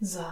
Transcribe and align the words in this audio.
So, 0.00 0.24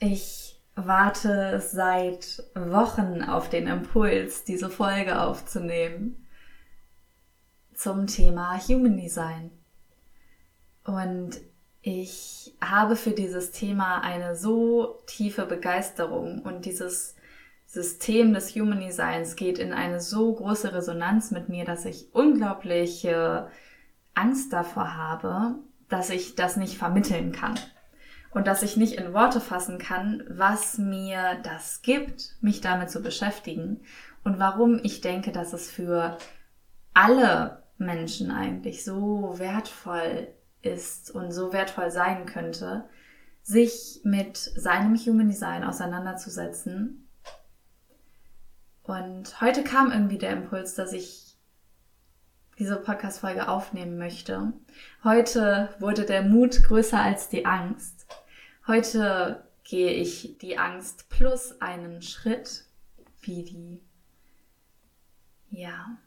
ich 0.00 0.60
warte 0.74 1.58
seit 1.60 2.44
Wochen 2.54 3.22
auf 3.22 3.48
den 3.48 3.66
Impuls, 3.66 4.44
diese 4.44 4.68
Folge 4.68 5.18
aufzunehmen 5.18 6.26
zum 7.74 8.06
Thema 8.06 8.60
Human 8.68 8.98
Design. 8.98 9.50
Und 10.84 11.40
ich 11.80 12.54
habe 12.60 12.96
für 12.96 13.12
dieses 13.12 13.50
Thema 13.50 14.02
eine 14.02 14.36
so 14.36 15.02
tiefe 15.06 15.46
Begeisterung 15.46 16.42
und 16.42 16.66
dieses 16.66 17.16
System 17.64 18.34
des 18.34 18.54
Human 18.54 18.80
Designs 18.80 19.36
geht 19.36 19.58
in 19.58 19.72
eine 19.72 20.02
so 20.02 20.34
große 20.34 20.74
Resonanz 20.74 21.30
mit 21.30 21.48
mir, 21.48 21.64
dass 21.64 21.86
ich 21.86 22.14
unglaubliche 22.14 23.48
Angst 24.12 24.52
davor 24.52 24.94
habe, 24.94 25.54
dass 25.88 26.10
ich 26.10 26.34
das 26.34 26.58
nicht 26.58 26.76
vermitteln 26.76 27.32
kann 27.32 27.58
und 28.32 28.46
dass 28.46 28.62
ich 28.62 28.76
nicht 28.76 28.94
in 28.94 29.12
Worte 29.12 29.40
fassen 29.40 29.78
kann, 29.78 30.24
was 30.28 30.78
mir 30.78 31.38
das 31.42 31.82
gibt, 31.82 32.36
mich 32.40 32.60
damit 32.60 32.90
zu 32.90 33.02
beschäftigen 33.02 33.80
und 34.24 34.38
warum 34.38 34.80
ich 34.82 35.00
denke, 35.00 35.32
dass 35.32 35.52
es 35.52 35.70
für 35.70 36.16
alle 36.94 37.62
Menschen 37.78 38.30
eigentlich 38.30 38.84
so 38.84 39.34
wertvoll 39.38 40.28
ist 40.62 41.10
und 41.10 41.32
so 41.32 41.52
wertvoll 41.52 41.90
sein 41.90 42.26
könnte, 42.26 42.84
sich 43.42 44.00
mit 44.04 44.36
seinem 44.36 44.96
Human 44.96 45.28
Design 45.28 45.64
auseinanderzusetzen. 45.64 47.08
Und 48.84 49.40
heute 49.40 49.64
kam 49.64 49.90
irgendwie 49.90 50.18
der 50.18 50.30
Impuls, 50.30 50.74
dass 50.74 50.92
ich 50.92 51.36
diese 52.58 52.76
Podcast-Folge 52.76 53.48
aufnehmen 53.48 53.98
möchte. 53.98 54.52
Heute 55.02 55.70
wurde 55.80 56.04
der 56.04 56.22
Mut 56.22 56.62
größer 56.62 57.00
als 57.00 57.28
die 57.28 57.46
Angst. 57.46 58.01
Heute 58.68 59.44
gehe 59.64 59.90
ich 59.90 60.38
die 60.40 60.56
Angst 60.56 61.08
plus 61.08 61.60
einen 61.60 62.00
Schritt, 62.00 62.64
wie 63.20 63.42
die, 63.42 63.80
ja, 65.50 65.98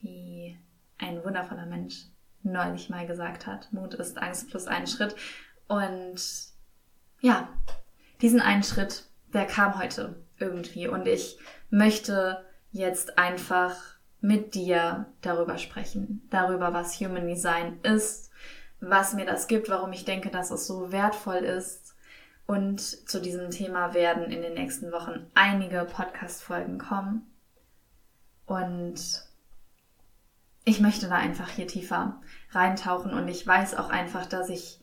wie 0.00 0.58
ein 0.98 1.24
wundervoller 1.24 1.64
Mensch 1.64 2.04
neulich 2.42 2.90
mal 2.90 3.06
gesagt 3.06 3.46
hat. 3.46 3.72
Mut 3.72 3.94
ist 3.94 4.18
Angst 4.18 4.50
plus 4.50 4.66
einen 4.66 4.86
Schritt. 4.86 5.16
Und 5.66 6.20
ja, 7.22 7.48
diesen 8.20 8.42
einen 8.42 8.64
Schritt, 8.64 9.06
der 9.32 9.46
kam 9.46 9.78
heute 9.78 10.14
irgendwie. 10.38 10.88
Und 10.88 11.08
ich 11.08 11.38
möchte 11.70 12.44
jetzt 12.70 13.16
einfach 13.16 13.76
mit 14.20 14.54
dir 14.54 15.06
darüber 15.22 15.56
sprechen. 15.56 16.26
Darüber, 16.28 16.74
was 16.74 17.00
Human 17.00 17.26
Design 17.26 17.80
ist, 17.82 18.30
was 18.80 19.14
mir 19.14 19.24
das 19.24 19.46
gibt, 19.46 19.70
warum 19.70 19.92
ich 19.94 20.04
denke, 20.04 20.28
dass 20.28 20.50
es 20.50 20.66
so 20.66 20.92
wertvoll 20.92 21.36
ist 21.36 21.83
und 22.46 22.80
zu 22.80 23.20
diesem 23.20 23.50
Thema 23.50 23.94
werden 23.94 24.24
in 24.24 24.42
den 24.42 24.54
nächsten 24.54 24.92
Wochen 24.92 25.26
einige 25.34 25.84
Podcast-Folgen 25.84 26.78
kommen. 26.78 27.30
Und 28.46 29.24
ich 30.64 30.80
möchte 30.80 31.08
da 31.08 31.16
einfach 31.16 31.48
hier 31.48 31.66
tiefer 31.66 32.20
reintauchen 32.50 33.12
und 33.14 33.28
ich 33.28 33.46
weiß 33.46 33.74
auch 33.76 33.88
einfach, 33.88 34.26
dass 34.26 34.48
ich 34.50 34.80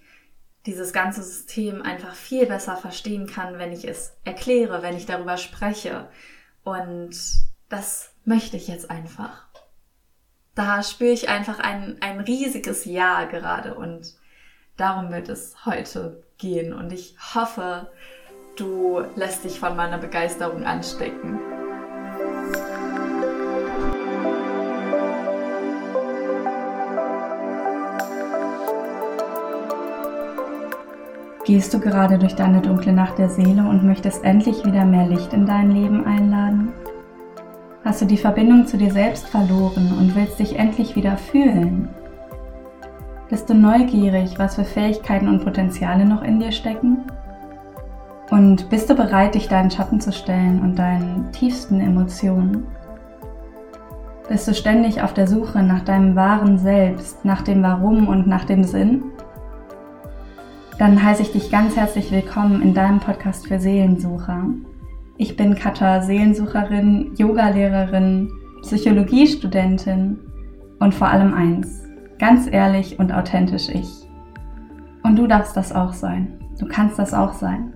dieses 0.66 0.94
ganze 0.94 1.24
System 1.24 1.82
einfach 1.82 2.14
viel 2.14 2.46
besser 2.46 2.78
verstehen 2.78 3.28
kann, 3.28 3.58
wenn 3.58 3.72
ich 3.72 3.88
es 3.88 4.14
erkläre, 4.24 4.82
wenn 4.82 4.96
ich 4.96 5.06
darüber 5.06 5.38
spreche. 5.38 6.08
Und 6.64 7.16
das 7.70 8.14
möchte 8.26 8.58
ich 8.58 8.68
jetzt 8.68 8.92
einfach. 8.92 9.48
Da 10.54 10.84
spüre 10.84 11.14
ich 11.14 11.30
einfach 11.30 11.60
ein, 11.60 11.98
ein 12.02 12.20
riesiges 12.20 12.86
Ja 12.86 13.26
gerade 13.26 13.76
und 13.76 14.16
darum 14.78 15.12
wird 15.12 15.30
es 15.30 15.66
heute 15.66 16.24
gehen 16.42 16.74
und 16.74 16.92
ich 16.92 17.16
hoffe, 17.34 17.88
du 18.58 19.02
lässt 19.16 19.46
dich 19.46 19.60
von 19.60 19.76
meiner 19.78 19.98
Begeisterung 19.98 20.66
anstecken. 20.66 21.40
Gehst 31.46 31.74
du 31.74 31.80
gerade 31.80 32.18
durch 32.18 32.36
deine 32.36 32.62
dunkle 32.62 32.94
Nacht 32.94 33.18
der 33.18 33.30
Seele 33.30 33.62
und 33.62 33.84
möchtest 33.84 34.24
endlich 34.24 34.64
wieder 34.66 34.86
mehr 34.86 35.08
Licht 35.08 35.34
in 35.34 35.46
dein 35.46 35.72
Leben 35.72 36.06
einladen? 36.06 36.72
Hast 37.84 38.02
du 38.02 38.06
die 38.06 38.18
Verbindung 38.18 38.68
zu 38.68 38.78
dir 38.78 38.92
selbst 38.92 39.28
verloren 39.28 39.92
und 39.98 40.16
willst 40.16 40.40
dich 40.40 40.58
endlich 40.58 40.96
wieder 40.96 41.18
fühlen? 41.18 41.90
Bist 43.32 43.50
du 43.50 43.54
neugierig, 43.54 44.38
was 44.40 44.56
für 44.56 44.66
Fähigkeiten 44.66 45.30
und 45.30 45.46
Potenziale 45.46 46.04
noch 46.04 46.22
in 46.22 46.42
dir 46.42 46.52
stecken? 46.52 46.98
Und 48.30 48.70
bist 48.70 48.90
du 48.90 48.94
bereit, 48.94 49.36
dich 49.36 49.48
deinen 49.48 49.72
Schatten 49.72 50.02
zu 50.02 50.12
stellen 50.12 50.60
und 50.60 50.78
deinen 50.78 51.32
tiefsten 51.32 51.80
Emotionen? 51.80 52.68
Bist 54.28 54.50
du 54.50 54.54
ständig 54.54 55.02
auf 55.02 55.14
der 55.14 55.28
Suche 55.28 55.64
nach 55.64 55.86
deinem 55.86 56.14
wahren 56.18 56.58
Selbst, 56.58 57.24
nach 57.24 57.42
dem 57.42 57.64
Warum 57.64 58.10
und 58.10 58.28
nach 58.28 58.44
dem 58.44 58.66
Sinn? 58.66 59.02
Dann 60.78 61.02
heiße 61.02 61.22
ich 61.22 61.32
dich 61.32 61.50
ganz 61.50 61.78
herzlich 61.78 62.12
willkommen 62.12 62.62
in 62.62 62.74
deinem 62.74 63.00
Podcast 63.00 63.48
für 63.48 63.62
Seelensucher. 63.62 64.44
Ich 65.16 65.38
bin 65.38 65.56
Katha, 65.56 66.02
Seelensucherin, 66.02 67.14
Yogalehrerin, 67.16 68.30
Psychologiestudentin 68.64 70.20
und 70.80 70.94
vor 70.94 71.08
allem 71.08 71.34
eins, 71.34 71.91
Ganz 72.22 72.46
ehrlich 72.46 73.00
und 73.00 73.12
authentisch 73.12 73.68
ich. 73.68 74.08
Und 75.02 75.16
du 75.16 75.26
darfst 75.26 75.58
das 75.58 75.72
auch 75.72 75.92
sein. 75.92 76.40
Du 76.60 76.68
kannst 76.68 77.00
das 77.00 77.16
auch 77.16 77.34
sein. 77.34 77.74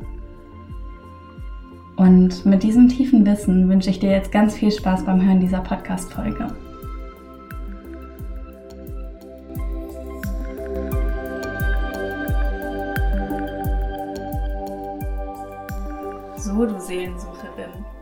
Und 1.96 2.46
mit 2.46 2.62
diesem 2.62 2.88
tiefen 2.88 3.26
Wissen 3.26 3.68
wünsche 3.68 3.90
ich 3.90 3.98
dir 3.98 4.12
jetzt 4.12 4.32
ganz 4.32 4.54
viel 4.54 4.72
Spaß 4.72 5.04
beim 5.06 5.20
Hören 5.20 5.40
dieser 5.40 5.62
Podcast-Folge. 5.62 6.46
So, 16.38 16.68
du 16.68 16.80
Seelensucherin. 16.80 17.95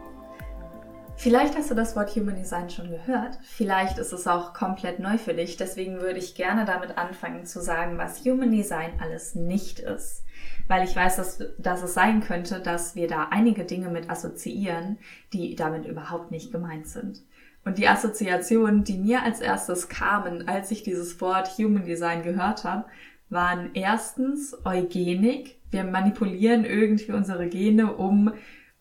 Vielleicht 1.24 1.56
hast 1.56 1.72
du 1.72 1.74
das 1.74 1.96
Wort 1.96 2.18
Human 2.18 2.36
Design 2.36 2.70
schon 2.70 2.90
gehört. 2.90 3.40
Vielleicht 3.44 3.98
ist 3.98 4.12
es 4.12 4.28
auch 4.28 4.54
komplett 4.54 5.00
neu 5.00 5.18
für 5.18 5.34
dich. 5.34 5.56
Deswegen 5.56 6.02
würde 6.02 6.20
ich 6.20 6.36
gerne 6.36 6.66
damit 6.66 6.98
anfangen 6.98 7.46
zu 7.46 7.62
sagen, 7.62 7.98
was 7.98 8.26
Human 8.26 8.52
Design 8.52 8.92
alles 9.00 9.34
nicht 9.34 9.80
ist. 9.80 10.26
Weil 10.68 10.84
ich 10.84 10.94
weiß, 10.94 11.16
dass, 11.16 11.42
dass 11.58 11.82
es 11.82 11.94
sein 11.94 12.20
könnte, 12.20 12.60
dass 12.60 12.98
wir 12.98 13.08
da 13.08 13.30
einige 13.32 13.64
Dinge 13.64 13.88
mit 13.88 14.10
assoziieren, 14.10 14.98
die 15.32 15.56
damit 15.56 15.86
überhaupt 15.86 16.30
nicht 16.30 16.52
gemeint 16.52 16.88
sind. 16.88 17.22
Und 17.64 17.78
die 17.78 17.88
Assoziationen, 17.88 18.84
die 18.84 18.98
mir 18.98 19.24
als 19.24 19.40
erstes 19.40 19.88
kamen, 19.88 20.50
als 20.50 20.72
ich 20.72 20.84
dieses 20.84 21.22
Wort 21.22 21.58
Human 21.58 21.86
Design 21.86 22.24
gehört 22.24 22.66
habe, 22.66 22.84
waren 23.30 23.70
erstens 23.76 24.58
Eugenik. 24.66 25.56
Wir 25.72 25.86
manipulieren 25.86 26.66
irgendwie 26.66 27.14
unsere 27.14 27.48
Gene, 27.48 27.94
um 27.94 28.34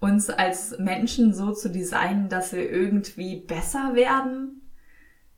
uns 0.03 0.31
als 0.31 0.77
Menschen 0.81 1.33
so 1.33 1.53
zu 1.53 1.71
designen, 1.71 2.29
dass 2.29 2.53
wir 2.53 2.69
irgendwie 2.69 3.37
besser 3.37 3.95
werden, 3.95 4.69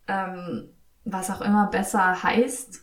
ähm, 0.08 0.70
was 1.04 1.30
auch 1.30 1.42
immer 1.42 1.66
besser 1.66 2.22
heißt. 2.22 2.80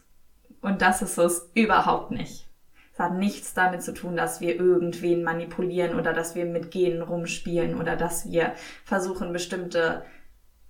Und 0.61 0.83
das 0.83 1.01
ist 1.01 1.17
es 1.17 1.49
überhaupt 1.55 2.11
nicht. 2.11 2.47
Es 2.93 2.99
hat 2.99 3.15
nichts 3.15 3.55
damit 3.55 3.81
zu 3.81 3.95
tun, 3.95 4.15
dass 4.15 4.41
wir 4.41 4.57
irgendwen 4.57 5.23
manipulieren 5.23 5.97
oder 5.97 6.13
dass 6.13 6.35
wir 6.35 6.45
mit 6.45 6.69
Genen 6.69 7.01
rumspielen 7.01 7.73
oder 7.79 7.95
dass 7.95 8.29
wir 8.29 8.53
versuchen, 8.85 9.33
bestimmte 9.33 10.03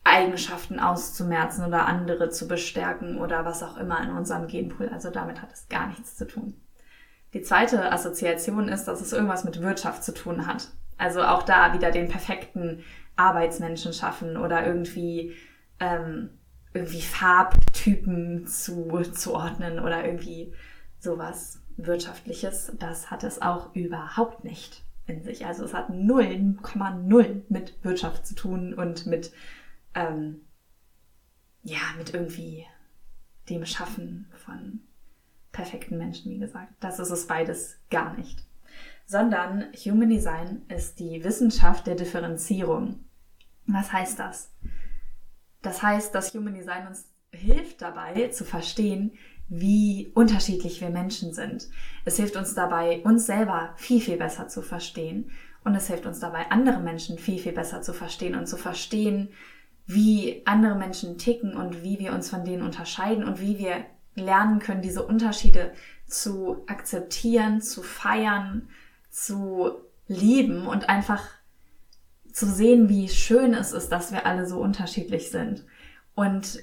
Eigenschaften 0.05 0.79
auszumerzen 0.79 1.66
oder 1.66 1.88
andere 1.88 2.29
zu 2.29 2.47
bestärken 2.47 3.19
oder 3.19 3.43
was 3.43 3.63
auch 3.63 3.75
immer 3.75 4.01
in 4.01 4.11
unserem 4.11 4.47
Genpool. 4.47 4.88
Also 4.88 5.09
damit 5.09 5.41
hat 5.41 5.51
es 5.51 5.67
gar 5.67 5.88
nichts 5.88 6.16
zu 6.16 6.25
tun. 6.25 6.53
Die 7.33 7.41
zweite 7.41 7.91
Assoziation 7.91 8.69
ist, 8.69 8.85
dass 8.85 9.01
es 9.01 9.11
irgendwas 9.11 9.43
mit 9.43 9.61
Wirtschaft 9.61 10.05
zu 10.05 10.14
tun 10.14 10.47
hat. 10.47 10.69
Also 11.02 11.24
auch 11.24 11.42
da 11.42 11.74
wieder 11.74 11.90
den 11.90 12.08
perfekten 12.09 12.84
Arbeitsmenschen 13.16 13.92
schaffen 13.92 14.38
oder 14.38 14.64
irgendwie, 14.64 15.34
ähm, 15.80 16.30
irgendwie 16.76 17.02
Farbtypen 17.02 18.46
zu, 18.46 19.02
zu 19.12 19.34
ordnen 19.34 19.80
oder 19.80 20.06
irgendwie 20.06 20.53
sowas 21.00 21.59
Wirtschaftliches. 21.76 22.74
Das 22.78 23.09
hat 23.09 23.24
es 23.24 23.42
auch 23.42 23.74
überhaupt 23.74 24.44
nicht 24.44 24.84
in 25.08 25.24
sich. 25.24 25.44
Also 25.48 25.66
es 25.66 25.74
hat 25.74 25.90
0,0 25.90 27.42
mit 27.50 27.84
Wirtschaft 27.84 28.28
zu 28.28 28.36
tun 28.36 28.76
und 28.76 29.08
mit, 29.08 29.34
ähm, 29.96 30.42
ja, 31.64 31.80
mit 31.98 32.14
irgendwie 32.14 32.68
dem 33.50 33.66
Schaffen 33.66 34.28
von 34.46 34.82
perfekten 35.52 35.98
Menschen, 35.98 36.32
wie 36.32 36.38
gesagt. 36.38 36.72
Das 36.80 37.00
ist 37.00 37.09
es 37.09 37.26
beides 37.26 37.80
gar 37.90 38.16
nicht 38.16 38.46
sondern 39.11 39.66
Human 39.85 40.09
Design 40.09 40.61
ist 40.69 40.97
die 41.02 41.22
Wissenschaft 41.25 41.85
der 41.85 41.96
Differenzierung. 41.96 43.03
Was 43.67 43.91
heißt 43.91 44.17
das? 44.17 44.53
Das 45.61 45.84
heißt, 45.84 46.16
dass 46.16 46.34
Human 46.34 46.53
Design 46.53 46.87
uns 46.87 47.09
hilft 47.34 47.81
dabei 47.81 48.29
zu 48.29 48.46
verstehen, 48.46 49.11
wie 49.49 50.13
unterschiedlich 50.16 50.79
wir 50.79 50.91
Menschen 50.91 51.34
sind. 51.34 51.67
Es 52.05 52.16
hilft 52.16 52.37
uns 52.37 52.53
dabei, 52.53 53.02
uns 53.03 53.25
selber 53.25 53.73
viel, 53.75 53.99
viel 53.99 54.16
besser 54.16 54.47
zu 54.47 54.61
verstehen. 54.61 55.29
Und 55.66 55.75
es 55.75 55.87
hilft 55.87 56.05
uns 56.05 56.22
dabei, 56.22 56.49
andere 56.49 56.79
Menschen 56.79 57.17
viel, 57.17 57.37
viel 57.37 57.52
besser 57.52 57.81
zu 57.81 57.91
verstehen 57.91 58.35
und 58.35 58.47
zu 58.47 58.55
verstehen, 58.55 59.28
wie 59.85 60.41
andere 60.46 60.75
Menschen 60.75 61.17
ticken 61.17 61.57
und 61.57 61.84
wie 61.84 61.99
wir 61.99 62.14
uns 62.14 62.29
von 62.29 62.46
denen 62.46 62.64
unterscheiden 62.64 63.25
und 63.25 63.41
wie 63.41 63.59
wir 63.59 63.84
lernen 64.16 64.59
können, 64.59 64.81
diese 64.81 65.05
Unterschiede 65.05 65.73
zu 66.07 66.64
akzeptieren, 66.67 67.61
zu 67.61 67.84
feiern, 67.84 68.69
zu 69.11 69.73
lieben 70.08 70.66
und 70.66 70.90
einfach 70.90 71.23
zu 72.34 72.46
sehen, 72.47 72.90
wie 72.90 73.09
schön 73.09 73.53
es 73.53 73.73
ist, 73.73 73.91
dass 73.91 74.11
wir 74.11 74.25
alle 74.25 74.47
so 74.47 74.59
unterschiedlich 74.59 75.29
sind. 75.29 75.66
Und 76.16 76.59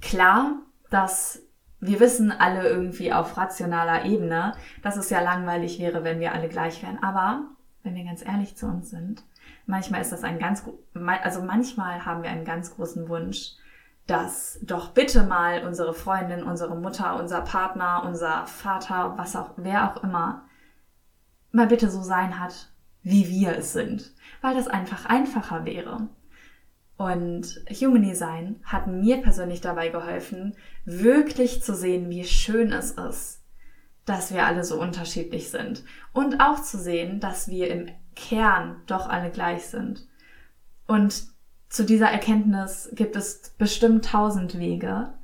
klar, 0.00 0.58
dass 0.90 1.40
wir 1.80 1.98
wissen 1.98 2.30
alle 2.30 2.68
irgendwie 2.68 3.12
auf 3.12 3.36
rationaler 3.36 4.04
Ebene, 4.04 4.54
dass 4.82 4.96
es 4.96 5.10
ja 5.10 5.20
langweilig 5.20 5.78
wäre, 5.80 6.04
wenn 6.04 6.20
wir 6.20 6.32
alle 6.32 6.48
gleich 6.48 6.82
wären. 6.82 7.02
Aber 7.02 7.44
wenn 7.82 7.94
wir 7.94 8.04
ganz 8.04 8.24
ehrlich 8.24 8.56
zu 8.56 8.66
uns 8.66 8.90
sind, 8.90 9.24
manchmal 9.66 10.00
ist 10.00 10.12
das 10.12 10.22
ein 10.22 10.38
ganz, 10.38 10.64
also 10.94 11.42
manchmal 11.42 12.04
haben 12.04 12.22
wir 12.22 12.30
einen 12.30 12.44
ganz 12.44 12.74
großen 12.74 13.08
Wunsch, 13.08 13.54
dass 14.06 14.58
doch 14.62 14.90
bitte 14.90 15.24
mal 15.24 15.64
unsere 15.66 15.94
Freundin, 15.94 16.42
unsere 16.42 16.76
Mutter, 16.76 17.18
unser 17.18 17.40
Partner, 17.40 18.02
unser 18.04 18.46
Vater, 18.46 19.14
was 19.16 19.34
auch, 19.36 19.50
wer 19.56 19.90
auch 19.90 20.02
immer, 20.02 20.44
mal 21.52 21.66
bitte 21.66 21.90
so 21.90 22.02
sein 22.02 22.40
hat, 22.40 22.72
wie 23.02 23.28
wir 23.28 23.56
es 23.58 23.72
sind, 23.72 24.12
weil 24.40 24.54
das 24.54 24.68
einfach 24.68 25.06
einfacher 25.06 25.64
wäre. 25.64 26.08
Und 26.96 27.64
Human 27.80 28.02
Design 28.02 28.60
hat 28.64 28.86
mir 28.86 29.22
persönlich 29.22 29.60
dabei 29.60 29.88
geholfen, 29.88 30.54
wirklich 30.84 31.62
zu 31.62 31.74
sehen, 31.74 32.10
wie 32.10 32.24
schön 32.24 32.72
es 32.72 32.92
ist, 32.92 33.42
dass 34.04 34.32
wir 34.32 34.46
alle 34.46 34.62
so 34.62 34.80
unterschiedlich 34.80 35.50
sind. 35.50 35.84
Und 36.12 36.40
auch 36.40 36.62
zu 36.62 36.78
sehen, 36.78 37.18
dass 37.18 37.48
wir 37.48 37.70
im 37.70 37.88
Kern 38.14 38.82
doch 38.86 39.08
alle 39.08 39.30
gleich 39.30 39.66
sind. 39.66 40.06
Und 40.86 41.24
zu 41.68 41.84
dieser 41.84 42.08
Erkenntnis 42.08 42.90
gibt 42.92 43.16
es 43.16 43.54
bestimmt 43.58 44.04
tausend 44.04 44.58
Wege. 44.58 45.14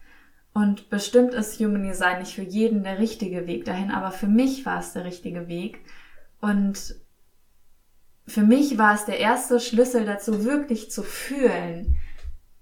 Und 0.55 0.91
bestimmt 0.91 1.35
ist 1.35 1.61
Human 1.61 1.85
Design 1.85 2.21
nicht 2.21 2.35
für 2.35 2.43
jeden 2.43 2.83
der 2.83 2.99
richtige 2.99 3.47
Weg 3.47 3.67
dahin, 3.67 3.91
aber 3.91 4.11
für 4.11 4.27
mich 4.27 4.67
war 4.67 4.81
es 4.81 4.95
der 4.95 5.05
richtige 5.05 5.47
Weg. 5.47 5.85
Und 6.41 6.97
für 8.27 8.43
mich 8.43 8.79
war 8.79 8.95
es 8.95 9.07
der 9.07 9.19
erste 9.19 9.59
Schlüssel 9.59 10.05
dazu, 10.05 10.45
wirklich 10.45 10.91
zu 10.91 11.03
fühlen 11.03 11.97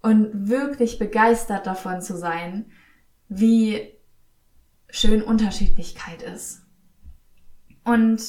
und 0.01 0.49
wirklich 0.49 0.99
begeistert 0.99 1.67
davon 1.67 2.01
zu 2.01 2.17
sein, 2.17 2.71
wie 3.29 3.93
schön 4.89 5.23
Unterschiedlichkeit 5.23 6.23
ist. 6.23 6.63
Und 7.85 8.23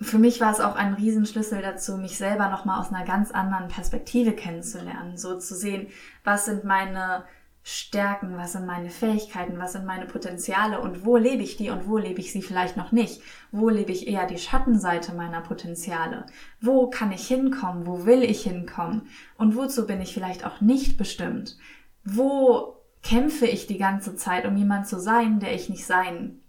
für 0.00 0.18
mich 0.18 0.40
war 0.40 0.52
es 0.52 0.60
auch 0.60 0.76
ein 0.76 0.94
Riesenschlüssel 0.94 1.62
dazu, 1.62 1.96
mich 1.96 2.16
selber 2.16 2.48
nochmal 2.48 2.80
aus 2.80 2.92
einer 2.92 3.04
ganz 3.04 3.30
anderen 3.30 3.68
Perspektive 3.68 4.32
kennenzulernen, 4.32 5.16
so 5.16 5.38
zu 5.38 5.56
sehen, 5.56 5.88
was 6.24 6.44
sind 6.44 6.64
meine 6.64 7.24
Stärken, 7.70 8.38
was 8.38 8.52
sind 8.52 8.64
meine 8.64 8.88
Fähigkeiten, 8.88 9.58
was 9.58 9.72
sind 9.72 9.84
meine 9.84 10.06
Potenziale 10.06 10.80
und 10.80 11.04
wo 11.04 11.18
lebe 11.18 11.42
ich 11.42 11.58
die 11.58 11.68
und 11.68 11.86
wo 11.86 11.98
lebe 11.98 12.18
ich 12.18 12.32
sie 12.32 12.40
vielleicht 12.40 12.78
noch 12.78 12.92
nicht? 12.92 13.20
Wo 13.52 13.68
lebe 13.68 13.92
ich 13.92 14.08
eher 14.08 14.26
die 14.26 14.38
Schattenseite 14.38 15.12
meiner 15.12 15.42
Potenziale? 15.42 16.24
Wo 16.62 16.88
kann 16.88 17.12
ich 17.12 17.28
hinkommen? 17.28 17.86
Wo 17.86 18.06
will 18.06 18.22
ich 18.22 18.42
hinkommen? 18.42 19.10
Und 19.36 19.54
wozu 19.54 19.86
bin 19.86 20.00
ich 20.00 20.14
vielleicht 20.14 20.46
auch 20.46 20.62
nicht 20.62 20.96
bestimmt? 20.96 21.58
Wo 22.04 22.78
kämpfe 23.02 23.44
ich 23.44 23.66
die 23.66 23.76
ganze 23.76 24.16
Zeit, 24.16 24.46
um 24.46 24.56
jemand 24.56 24.88
zu 24.88 24.98
sein, 24.98 25.38
der 25.38 25.54
ich 25.54 25.68
nicht 25.68 25.84
sein 25.84 26.40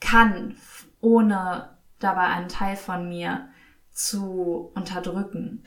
kann, 0.00 0.56
ohne 1.00 1.76
dabei 2.00 2.24
einen 2.24 2.48
Teil 2.48 2.74
von 2.74 3.08
mir 3.08 3.50
zu 3.92 4.72
unterdrücken? 4.74 5.62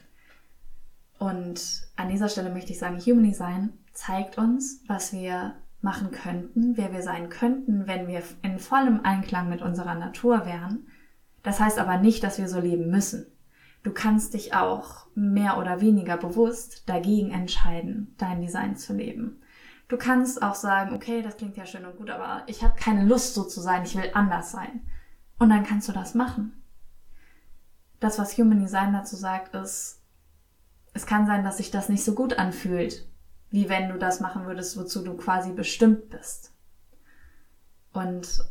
Und 1.20 1.88
an 1.96 2.10
dieser 2.10 2.28
Stelle 2.28 2.50
möchte 2.50 2.74
ich 2.74 2.80
sagen, 2.80 3.00
Human 3.00 3.24
Design 3.24 3.79
zeigt 4.00 4.38
uns, 4.38 4.82
was 4.88 5.12
wir 5.12 5.56
machen 5.82 6.12
könnten, 6.12 6.78
wer 6.78 6.94
wir 6.94 7.02
sein 7.02 7.28
könnten, 7.28 7.86
wenn 7.86 8.08
wir 8.08 8.24
in 8.44 8.58
vollem 8.58 9.02
Einklang 9.04 9.50
mit 9.50 9.62
unserer 9.62 9.96
Natur 9.96 10.46
wären. 10.46 10.88
Das 11.44 11.60
heißt 11.60 11.78
aber 11.78 11.98
nicht, 11.98 12.24
dass 12.24 12.38
wir 12.38 12.48
so 12.48 12.62
leben 12.62 12.90
müssen. 12.90 13.26
Du 13.84 13.92
kannst 13.92 14.34
dich 14.34 14.54
auch 14.54 15.08
mehr 15.16 15.58
oder 15.58 15.82
weniger 15.82 16.16
bewusst 16.16 16.88
dagegen 16.88 17.32
entscheiden, 17.32 18.16
dein 18.18 18.42
Design 18.42 18.78
zu 18.78 18.94
leben. 18.94 19.42
Du 19.90 19.98
kannst 19.98 20.42
auch 20.42 20.56
sagen, 20.56 20.96
okay, 20.96 21.22
das 21.22 21.36
klingt 21.36 21.58
ja 21.58 21.66
schön 21.66 21.86
und 21.86 21.98
gut, 21.98 22.10
aber 22.10 22.44
ich 22.48 22.64
habe 22.64 22.80
keine 22.80 23.04
Lust 23.04 23.34
so 23.34 23.44
zu 23.44 23.60
sein, 23.60 23.84
ich 23.84 23.98
will 23.98 24.12
anders 24.14 24.52
sein. 24.52 24.82
Und 25.40 25.50
dann 25.50 25.66
kannst 25.66 25.90
du 25.90 25.94
das 25.94 26.16
machen. 26.16 26.64
Das, 28.00 28.18
was 28.18 28.38
Human 28.38 28.62
Design 28.62 28.94
dazu 28.94 29.18
sagt, 29.18 29.56
ist, 29.56 30.02
es 30.94 31.06
kann 31.06 31.26
sein, 31.26 31.44
dass 31.44 31.58
sich 31.58 31.70
das 31.70 31.90
nicht 31.90 32.04
so 32.04 32.16
gut 32.16 32.40
anfühlt, 32.40 33.09
wie 33.52 33.70
wenn 33.70 33.90
du 33.90 33.98
das 33.98 34.20
machen 34.20 34.46
würdest, 34.46 34.78
wozu 34.78 35.04
du 35.04 35.16
quasi 35.16 35.52
bestimmt 35.52 36.10
bist. 36.10 36.54
Und 37.94 38.44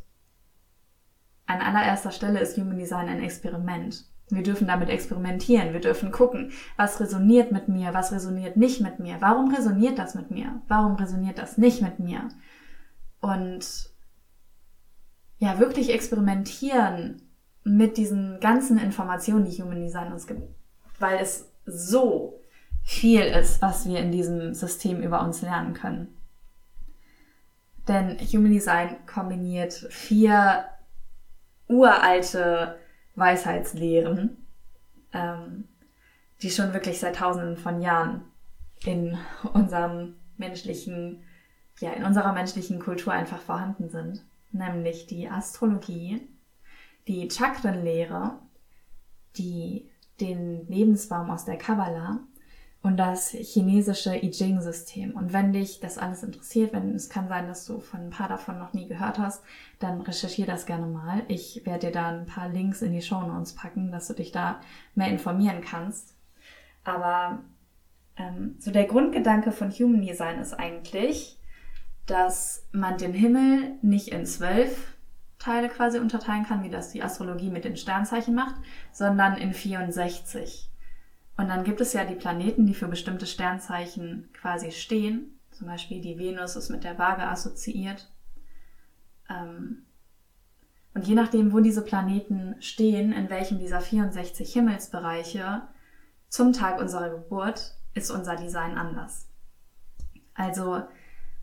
an 1.46 1.60
allererster 1.60 2.10
Stelle 2.10 2.40
ist 2.40 2.56
Human 2.56 2.78
Design 2.78 3.08
ein 3.08 3.22
Experiment. 3.22 4.04
Wir 4.30 4.42
dürfen 4.42 4.66
damit 4.66 4.90
experimentieren. 4.90 5.72
Wir 5.72 5.80
dürfen 5.80 6.12
gucken, 6.12 6.52
was 6.76 7.00
resoniert 7.00 7.50
mit 7.52 7.68
mir, 7.68 7.94
was 7.94 8.12
resoniert 8.12 8.56
nicht 8.56 8.80
mit 8.80 8.98
mir. 8.98 9.16
Warum 9.20 9.54
resoniert 9.54 9.98
das 9.98 10.14
mit 10.14 10.30
mir? 10.30 10.60
Warum 10.68 10.96
resoniert 10.96 11.38
das 11.38 11.56
nicht 11.56 11.80
mit 11.80 11.98
mir? 11.98 12.28
Und 13.20 13.90
ja, 15.38 15.58
wirklich 15.58 15.92
experimentieren 15.92 17.22
mit 17.64 17.96
diesen 17.96 18.40
ganzen 18.40 18.78
Informationen, 18.78 19.44
die 19.44 19.62
Human 19.62 19.80
Design 19.80 20.12
uns 20.12 20.26
gibt. 20.26 20.42
Weil 20.98 21.18
es 21.20 21.50
so 21.64 22.37
viel 22.88 23.20
ist, 23.20 23.60
was 23.60 23.86
wir 23.86 23.98
in 23.98 24.10
diesem 24.10 24.54
System 24.54 25.02
über 25.02 25.22
uns 25.22 25.42
lernen 25.42 25.74
können. 25.74 26.16
Denn 27.86 28.18
Human 28.18 28.50
Design 28.50 28.96
kombiniert 29.04 29.74
vier 29.90 30.64
uralte 31.66 32.78
Weisheitslehren, 33.14 34.38
ähm, 35.12 35.68
die 36.40 36.50
schon 36.50 36.72
wirklich 36.72 36.98
seit 36.98 37.16
tausenden 37.16 37.58
von 37.58 37.82
Jahren 37.82 38.22
in 38.82 39.18
unserem 39.52 40.14
menschlichen, 40.38 41.22
ja, 41.80 41.92
in 41.92 42.04
unserer 42.04 42.32
menschlichen 42.32 42.80
Kultur 42.80 43.12
einfach 43.12 43.40
vorhanden 43.40 43.90
sind. 43.90 44.24
Nämlich 44.50 45.06
die 45.06 45.28
Astrologie, 45.28 46.26
die 47.06 47.28
Chakrenlehre, 47.30 48.38
die, 49.36 49.90
den 50.22 50.66
Lebensbaum 50.68 51.30
aus 51.30 51.44
der 51.44 51.58
Kabbalah 51.58 52.20
und 52.82 52.96
das 52.96 53.30
chinesische 53.30 54.16
I 54.16 54.30
Ching-System. 54.30 55.12
Und 55.12 55.32
wenn 55.32 55.52
dich 55.52 55.80
das 55.80 55.98
alles 55.98 56.22
interessiert, 56.22 56.72
wenn 56.72 56.94
es 56.94 57.08
kann 57.08 57.28
sein, 57.28 57.48
dass 57.48 57.66
du 57.66 57.80
von 57.80 58.00
ein 58.00 58.10
paar 58.10 58.28
davon 58.28 58.58
noch 58.58 58.72
nie 58.72 58.86
gehört 58.86 59.18
hast, 59.18 59.42
dann 59.80 60.00
recherchier 60.00 60.46
das 60.46 60.64
gerne 60.64 60.86
mal. 60.86 61.22
Ich 61.28 61.66
werde 61.66 61.86
dir 61.86 61.92
da 61.92 62.08
ein 62.08 62.26
paar 62.26 62.48
Links 62.48 62.82
in 62.82 62.92
die 62.92 63.02
Show 63.02 63.20
Notes 63.20 63.54
packen, 63.54 63.90
dass 63.90 64.06
du 64.06 64.14
dich 64.14 64.30
da 64.30 64.60
mehr 64.94 65.08
informieren 65.08 65.60
kannst. 65.60 66.14
Aber 66.84 67.40
ähm, 68.16 68.56
so 68.60 68.70
der 68.70 68.84
Grundgedanke 68.84 69.50
von 69.50 69.70
Human 69.72 70.02
Design 70.02 70.38
ist 70.38 70.54
eigentlich, 70.54 71.38
dass 72.06 72.66
man 72.72 72.96
den 72.96 73.12
Himmel 73.12 73.72
nicht 73.82 74.08
in 74.08 74.24
zwölf 74.24 74.94
Teile 75.38 75.68
quasi 75.68 75.98
unterteilen 75.98 76.44
kann, 76.44 76.62
wie 76.62 76.70
das 76.70 76.90
die 76.90 77.02
Astrologie 77.02 77.50
mit 77.50 77.64
den 77.64 77.76
Sternzeichen 77.76 78.34
macht, 78.34 78.54
sondern 78.92 79.36
in 79.36 79.52
64. 79.52 80.67
Und 81.38 81.48
dann 81.48 81.62
gibt 81.62 81.80
es 81.80 81.92
ja 81.92 82.04
die 82.04 82.16
Planeten, 82.16 82.66
die 82.66 82.74
für 82.74 82.88
bestimmte 82.88 83.24
Sternzeichen 83.24 84.28
quasi 84.32 84.72
stehen. 84.72 85.38
Zum 85.52 85.68
Beispiel 85.68 86.00
die 86.00 86.18
Venus 86.18 86.56
ist 86.56 86.68
mit 86.68 86.82
der 86.82 86.98
Waage 86.98 87.22
assoziiert. 87.22 88.10
Ähm, 89.30 89.84
und 90.94 91.06
je 91.06 91.14
nachdem, 91.14 91.52
wo 91.52 91.60
diese 91.60 91.84
Planeten 91.84 92.56
stehen, 92.58 93.12
in 93.12 93.30
welchem 93.30 93.60
dieser 93.60 93.80
64 93.80 94.52
Himmelsbereiche, 94.52 95.62
zum 96.28 96.52
Tag 96.52 96.80
unserer 96.80 97.08
Geburt 97.10 97.76
ist 97.94 98.10
unser 98.10 98.34
Design 98.34 98.76
anders. 98.76 99.28
Also, 100.34 100.82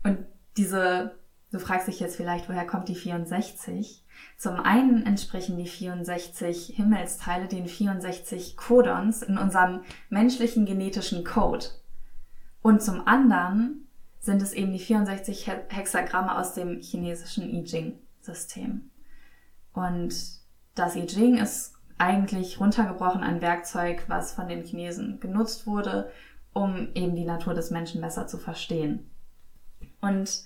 und 0.04 0.18
diese, 0.58 1.18
du 1.52 1.58
fragst 1.58 1.88
dich 1.88 2.00
jetzt 2.00 2.16
vielleicht, 2.16 2.50
woher 2.50 2.66
kommt 2.66 2.88
die 2.88 2.94
64? 2.94 4.04
Zum 4.36 4.60
einen 4.60 5.06
entsprechen 5.06 5.56
die 5.56 5.66
64 5.66 6.74
Himmelsteile 6.76 7.46
den 7.48 7.66
64 7.66 8.56
Codons 8.56 9.22
in 9.22 9.38
unserem 9.38 9.82
menschlichen 10.10 10.66
genetischen 10.66 11.24
Code. 11.24 11.66
Und 12.62 12.82
zum 12.82 13.06
anderen 13.06 13.88
sind 14.20 14.42
es 14.42 14.52
eben 14.52 14.72
die 14.72 14.78
64 14.78 15.46
Hexagramme 15.68 16.36
aus 16.36 16.54
dem 16.54 16.80
chinesischen 16.80 17.48
I 17.54 17.64
Ching-System. 17.64 18.90
Und 19.72 20.14
das 20.74 20.96
I 20.96 21.06
Ching 21.06 21.38
ist 21.38 21.74
eigentlich 21.98 22.60
runtergebrochen 22.60 23.22
ein 23.22 23.40
Werkzeug, 23.40 24.04
was 24.08 24.32
von 24.32 24.48
den 24.48 24.64
Chinesen 24.64 25.20
genutzt 25.20 25.66
wurde, 25.66 26.10
um 26.52 26.88
eben 26.94 27.14
die 27.14 27.24
Natur 27.24 27.54
des 27.54 27.70
Menschen 27.70 28.00
besser 28.00 28.26
zu 28.26 28.38
verstehen. 28.38 29.10
Und 30.00 30.44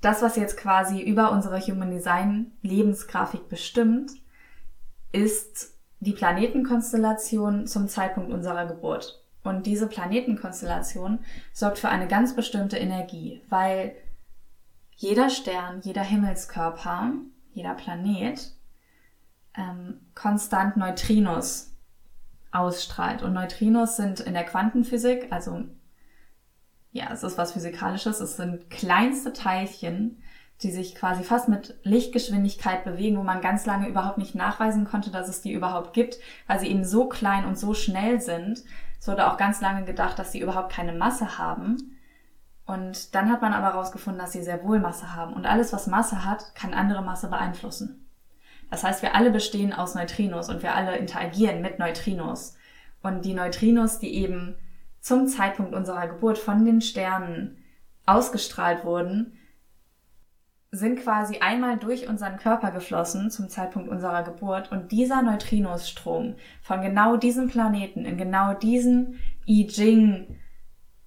das, 0.00 0.22
was 0.22 0.36
jetzt 0.36 0.56
quasi 0.56 1.00
über 1.00 1.32
unsere 1.32 1.60
Human 1.60 1.90
Design 1.90 2.52
Lebensgrafik 2.62 3.48
bestimmt, 3.48 4.12
ist 5.12 5.74
die 6.00 6.12
Planetenkonstellation 6.12 7.66
zum 7.66 7.88
Zeitpunkt 7.88 8.32
unserer 8.32 8.66
Geburt. 8.66 9.24
Und 9.42 9.66
diese 9.66 9.86
Planetenkonstellation 9.86 11.20
sorgt 11.52 11.78
für 11.78 11.88
eine 11.88 12.06
ganz 12.06 12.36
bestimmte 12.36 12.76
Energie, 12.76 13.42
weil 13.48 13.96
jeder 14.96 15.30
Stern, 15.30 15.80
jeder 15.82 16.02
Himmelskörper, 16.02 17.12
jeder 17.52 17.74
Planet 17.74 18.52
ähm, 19.56 20.00
konstant 20.14 20.76
Neutrinos 20.76 21.72
ausstrahlt. 22.52 23.22
Und 23.22 23.32
Neutrinos 23.32 23.96
sind 23.96 24.20
in 24.20 24.34
der 24.34 24.44
Quantenphysik, 24.44 25.28
also 25.30 25.64
ja, 26.92 27.12
es 27.12 27.22
ist 27.22 27.38
was 27.38 27.52
Physikalisches, 27.52 28.20
es 28.20 28.36
sind 28.36 28.70
kleinste 28.70 29.32
Teilchen, 29.32 30.22
die 30.62 30.70
sich 30.70 30.94
quasi 30.94 31.22
fast 31.22 31.48
mit 31.48 31.78
Lichtgeschwindigkeit 31.84 32.84
bewegen, 32.84 33.16
wo 33.16 33.22
man 33.22 33.40
ganz 33.40 33.64
lange 33.64 33.88
überhaupt 33.88 34.18
nicht 34.18 34.34
nachweisen 34.34 34.84
konnte, 34.84 35.10
dass 35.10 35.28
es 35.28 35.40
die 35.40 35.52
überhaupt 35.52 35.92
gibt, 35.92 36.18
weil 36.46 36.58
sie 36.58 36.68
eben 36.68 36.84
so 36.84 37.08
klein 37.08 37.44
und 37.44 37.58
so 37.58 37.74
schnell 37.74 38.20
sind. 38.20 38.64
Es 38.98 39.06
wurde 39.06 39.30
auch 39.30 39.36
ganz 39.36 39.60
lange 39.60 39.84
gedacht, 39.84 40.18
dass 40.18 40.32
sie 40.32 40.40
überhaupt 40.40 40.72
keine 40.72 40.92
Masse 40.92 41.38
haben. 41.38 41.96
Und 42.66 43.14
dann 43.14 43.30
hat 43.30 43.40
man 43.40 43.52
aber 43.52 43.68
herausgefunden, 43.68 44.20
dass 44.20 44.32
sie 44.32 44.42
sehr 44.42 44.64
wohl 44.64 44.80
Masse 44.80 45.14
haben. 45.14 45.32
Und 45.32 45.46
alles, 45.46 45.72
was 45.72 45.86
Masse 45.86 46.24
hat, 46.24 46.54
kann 46.56 46.74
andere 46.74 47.02
Masse 47.02 47.28
beeinflussen. 47.28 48.08
Das 48.70 48.84
heißt, 48.84 49.00
wir 49.02 49.14
alle 49.14 49.30
bestehen 49.30 49.72
aus 49.72 49.94
Neutrinos 49.94 50.48
und 50.48 50.62
wir 50.62 50.74
alle 50.74 50.96
interagieren 50.96 51.62
mit 51.62 51.78
Neutrinos. 51.78 52.56
Und 53.00 53.24
die 53.24 53.32
Neutrinos, 53.32 54.00
die 54.00 54.12
eben 54.14 54.56
zum 55.08 55.26
Zeitpunkt 55.26 55.74
unserer 55.74 56.06
Geburt 56.06 56.36
von 56.36 56.66
den 56.66 56.82
Sternen 56.82 57.56
ausgestrahlt 58.04 58.84
wurden, 58.84 59.38
sind 60.70 61.00
quasi 61.00 61.38
einmal 61.38 61.78
durch 61.78 62.06
unseren 62.06 62.36
Körper 62.36 62.72
geflossen 62.72 63.30
zum 63.30 63.48
Zeitpunkt 63.48 63.88
unserer 63.88 64.22
Geburt 64.22 64.70
und 64.70 64.92
dieser 64.92 65.22
Neutrinosstrom 65.22 66.34
von 66.60 66.82
genau 66.82 67.16
diesem 67.16 67.48
Planeten 67.48 68.04
in 68.04 68.18
genau 68.18 68.52
diesen 68.52 69.18
I 69.46 69.66
Ching 69.66 70.38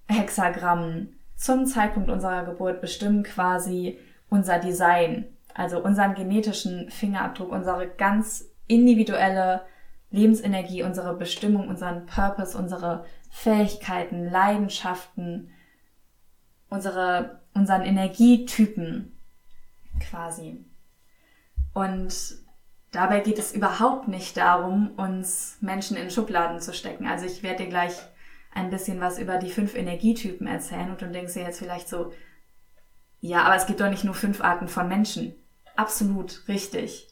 Hexagrammen 0.08 1.20
zum 1.36 1.66
Zeitpunkt 1.66 2.10
unserer 2.10 2.44
Geburt 2.44 2.80
bestimmen 2.80 3.22
quasi 3.22 4.00
unser 4.28 4.58
Design, 4.58 5.26
also 5.54 5.80
unseren 5.80 6.16
genetischen 6.16 6.90
Fingerabdruck, 6.90 7.52
unsere 7.52 7.86
ganz 7.86 8.50
individuelle 8.66 9.62
Lebensenergie, 10.10 10.82
unsere 10.82 11.14
Bestimmung, 11.14 11.68
unseren 11.68 12.06
Purpose, 12.06 12.58
unsere 12.58 13.04
Fähigkeiten, 13.32 14.30
Leidenschaften, 14.30 15.50
unsere, 16.68 17.40
unseren 17.54 17.82
Energietypen 17.82 19.18
quasi. 19.98 20.64
Und 21.72 22.14
dabei 22.92 23.20
geht 23.20 23.38
es 23.38 23.52
überhaupt 23.52 24.06
nicht 24.06 24.36
darum, 24.36 24.90
uns 24.96 25.56
Menschen 25.60 25.96
in 25.96 26.10
Schubladen 26.10 26.60
zu 26.60 26.74
stecken. 26.74 27.06
Also 27.06 27.24
ich 27.24 27.42
werde 27.42 27.64
dir 27.64 27.70
gleich 27.70 27.94
ein 28.54 28.70
bisschen 28.70 29.00
was 29.00 29.18
über 29.18 29.38
die 29.38 29.50
fünf 29.50 29.74
Energietypen 29.74 30.46
erzählen 30.46 30.90
und 30.90 31.00
du 31.00 31.08
denkst 31.08 31.32
dir 31.32 31.42
jetzt 31.42 31.58
vielleicht 31.58 31.88
so, 31.88 32.12
ja, 33.20 33.44
aber 33.44 33.56
es 33.56 33.66
gibt 33.66 33.80
doch 33.80 33.88
nicht 33.88 34.04
nur 34.04 34.14
fünf 34.14 34.42
Arten 34.42 34.68
von 34.68 34.88
Menschen. 34.88 35.34
Absolut 35.74 36.46
richtig. 36.48 37.08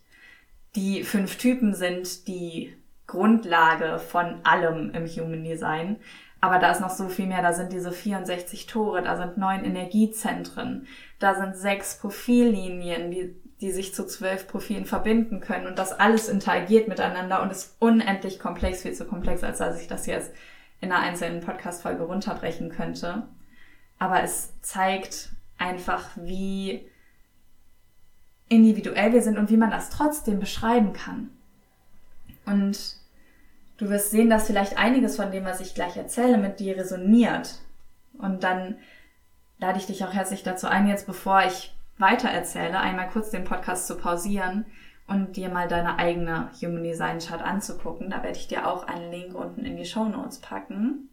Die 0.77 1.03
fünf 1.03 1.39
Typen 1.39 1.75
sind 1.75 2.29
die 2.29 2.77
Grundlage 3.11 3.99
von 3.99 4.37
allem 4.45 4.93
im 4.95 5.07
Human 5.07 5.45
Design. 5.45 5.97
Aber 6.41 6.59
da 6.59 6.71
ist 6.71 6.81
noch 6.81 6.91
so 6.91 7.09
viel 7.09 7.27
mehr. 7.27 7.43
Da 7.43 7.53
sind 7.53 7.73
diese 7.73 7.93
64 7.93 8.67
Tore, 8.67 9.03
da 9.03 9.17
sind 9.17 9.37
neun 9.37 9.65
Energiezentren, 9.65 10.87
da 11.19 11.35
sind 11.35 11.57
sechs 11.57 11.99
Profillinien, 11.99 13.11
die, 13.11 13.35
die 13.61 13.73
sich 13.73 13.95
zu 13.95 14.07
zwölf 14.07 14.47
Profilen 14.47 14.87
verbinden 14.87 15.41
können. 15.41 15.67
Und 15.67 15.79
das 15.79 15.93
alles 15.93 16.29
interagiert 16.29 16.89
miteinander 16.89 17.43
und 17.43 17.51
ist 17.51 17.77
unendlich 17.79 18.39
komplex, 18.39 18.83
viel 18.83 18.95
zu 18.95 19.05
komplex, 19.05 19.43
als 19.43 19.59
dass 19.59 19.81
ich 19.81 19.89
das 19.89 20.07
jetzt 20.07 20.33
in 20.81 20.93
einer 20.93 21.03
einzelnen 21.03 21.41
Podcast-Folge 21.41 22.05
runterbrechen 22.05 22.71
könnte. 22.71 23.25
Aber 23.99 24.23
es 24.23 24.59
zeigt 24.63 25.31
einfach, 25.59 26.09
wie 26.17 26.89
individuell 28.49 29.13
wir 29.13 29.21
sind 29.21 29.37
und 29.37 29.51
wie 29.51 29.59
man 29.59 29.71
das 29.71 29.91
trotzdem 29.91 30.41
beschreiben 30.41 30.93
kann. 30.95 31.31
Und 32.47 33.00
Du 33.81 33.89
wirst 33.89 34.11
sehen, 34.11 34.29
dass 34.29 34.47
vielleicht 34.47 34.77
einiges 34.77 35.17
von 35.17 35.33
dem, 35.33 35.47
was 35.47 35.63
ich 35.63 35.75
gleich 35.75 35.97
erzähle, 35.97 36.37
mit 36.37 36.61
dir 36.61 36.77
resoniert. 36.77 37.61
Und 38.19 38.45
dann 38.45 38.77
lade 39.57 39.79
ich 39.79 39.87
dich 39.87 40.05
auch 40.05 40.13
herzlich 40.13 40.43
dazu 40.43 40.67
ein, 40.67 40.87
jetzt 40.87 41.07
bevor 41.07 41.45
ich 41.45 41.75
weiter 41.97 42.29
erzähle, 42.29 42.79
einmal 42.79 43.09
kurz 43.09 43.31
den 43.31 43.45
Podcast 43.45 43.87
zu 43.87 43.97
pausieren 43.97 44.67
und 45.07 45.39
dir 45.39 45.49
mal 45.49 45.67
deine 45.67 45.99
eigene 45.99 46.51
Human 46.61 46.85
Design 46.85 47.21
Chart 47.21 47.41
anzugucken. 47.41 48.11
Da 48.11 48.23
werde 48.23 48.37
ich 48.37 48.49
dir 48.49 48.67
auch 48.67 48.87
einen 48.87 49.11
Link 49.11 49.35
unten 49.35 49.65
in 49.65 49.79
die 49.79 49.87
Show 49.87 50.05
Notes 50.05 50.41
packen 50.41 51.09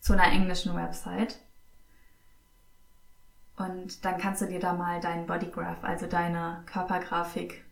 zu 0.00 0.14
einer 0.14 0.32
englischen 0.32 0.74
Website. 0.74 1.38
Und 3.56 4.04
dann 4.04 4.18
kannst 4.18 4.42
du 4.42 4.46
dir 4.46 4.58
da 4.58 4.72
mal 4.72 5.00
deinen 5.00 5.26
Bodygraph, 5.26 5.84
also 5.84 6.06
deine 6.06 6.64
Körpergrafik, 6.66 7.64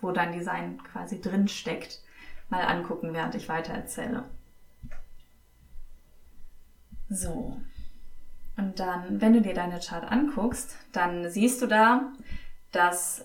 wo 0.00 0.12
dein 0.12 0.32
Design 0.32 0.82
quasi 0.82 1.20
drin 1.20 1.46
steckt, 1.46 2.00
mal 2.52 2.64
angucken, 2.66 3.14
während 3.14 3.34
ich 3.34 3.48
weiter 3.48 3.72
erzähle. 3.72 4.24
So. 7.08 7.56
Und 8.58 8.78
dann, 8.78 9.20
wenn 9.20 9.32
du 9.32 9.40
dir 9.40 9.54
deine 9.54 9.80
Chart 9.80 10.04
anguckst, 10.04 10.76
dann 10.92 11.30
siehst 11.30 11.62
du 11.62 11.66
da, 11.66 12.12
dass 12.70 13.24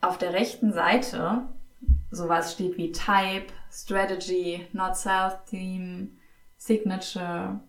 auf 0.00 0.18
der 0.18 0.32
rechten 0.32 0.72
Seite 0.72 1.42
sowas 2.10 2.52
steht 2.52 2.76
wie 2.76 2.90
Type, 2.90 3.46
Strategy, 3.70 4.66
Not 4.72 4.96
Self 4.96 5.44
Theme, 5.48 6.08
Signature, 6.56 7.60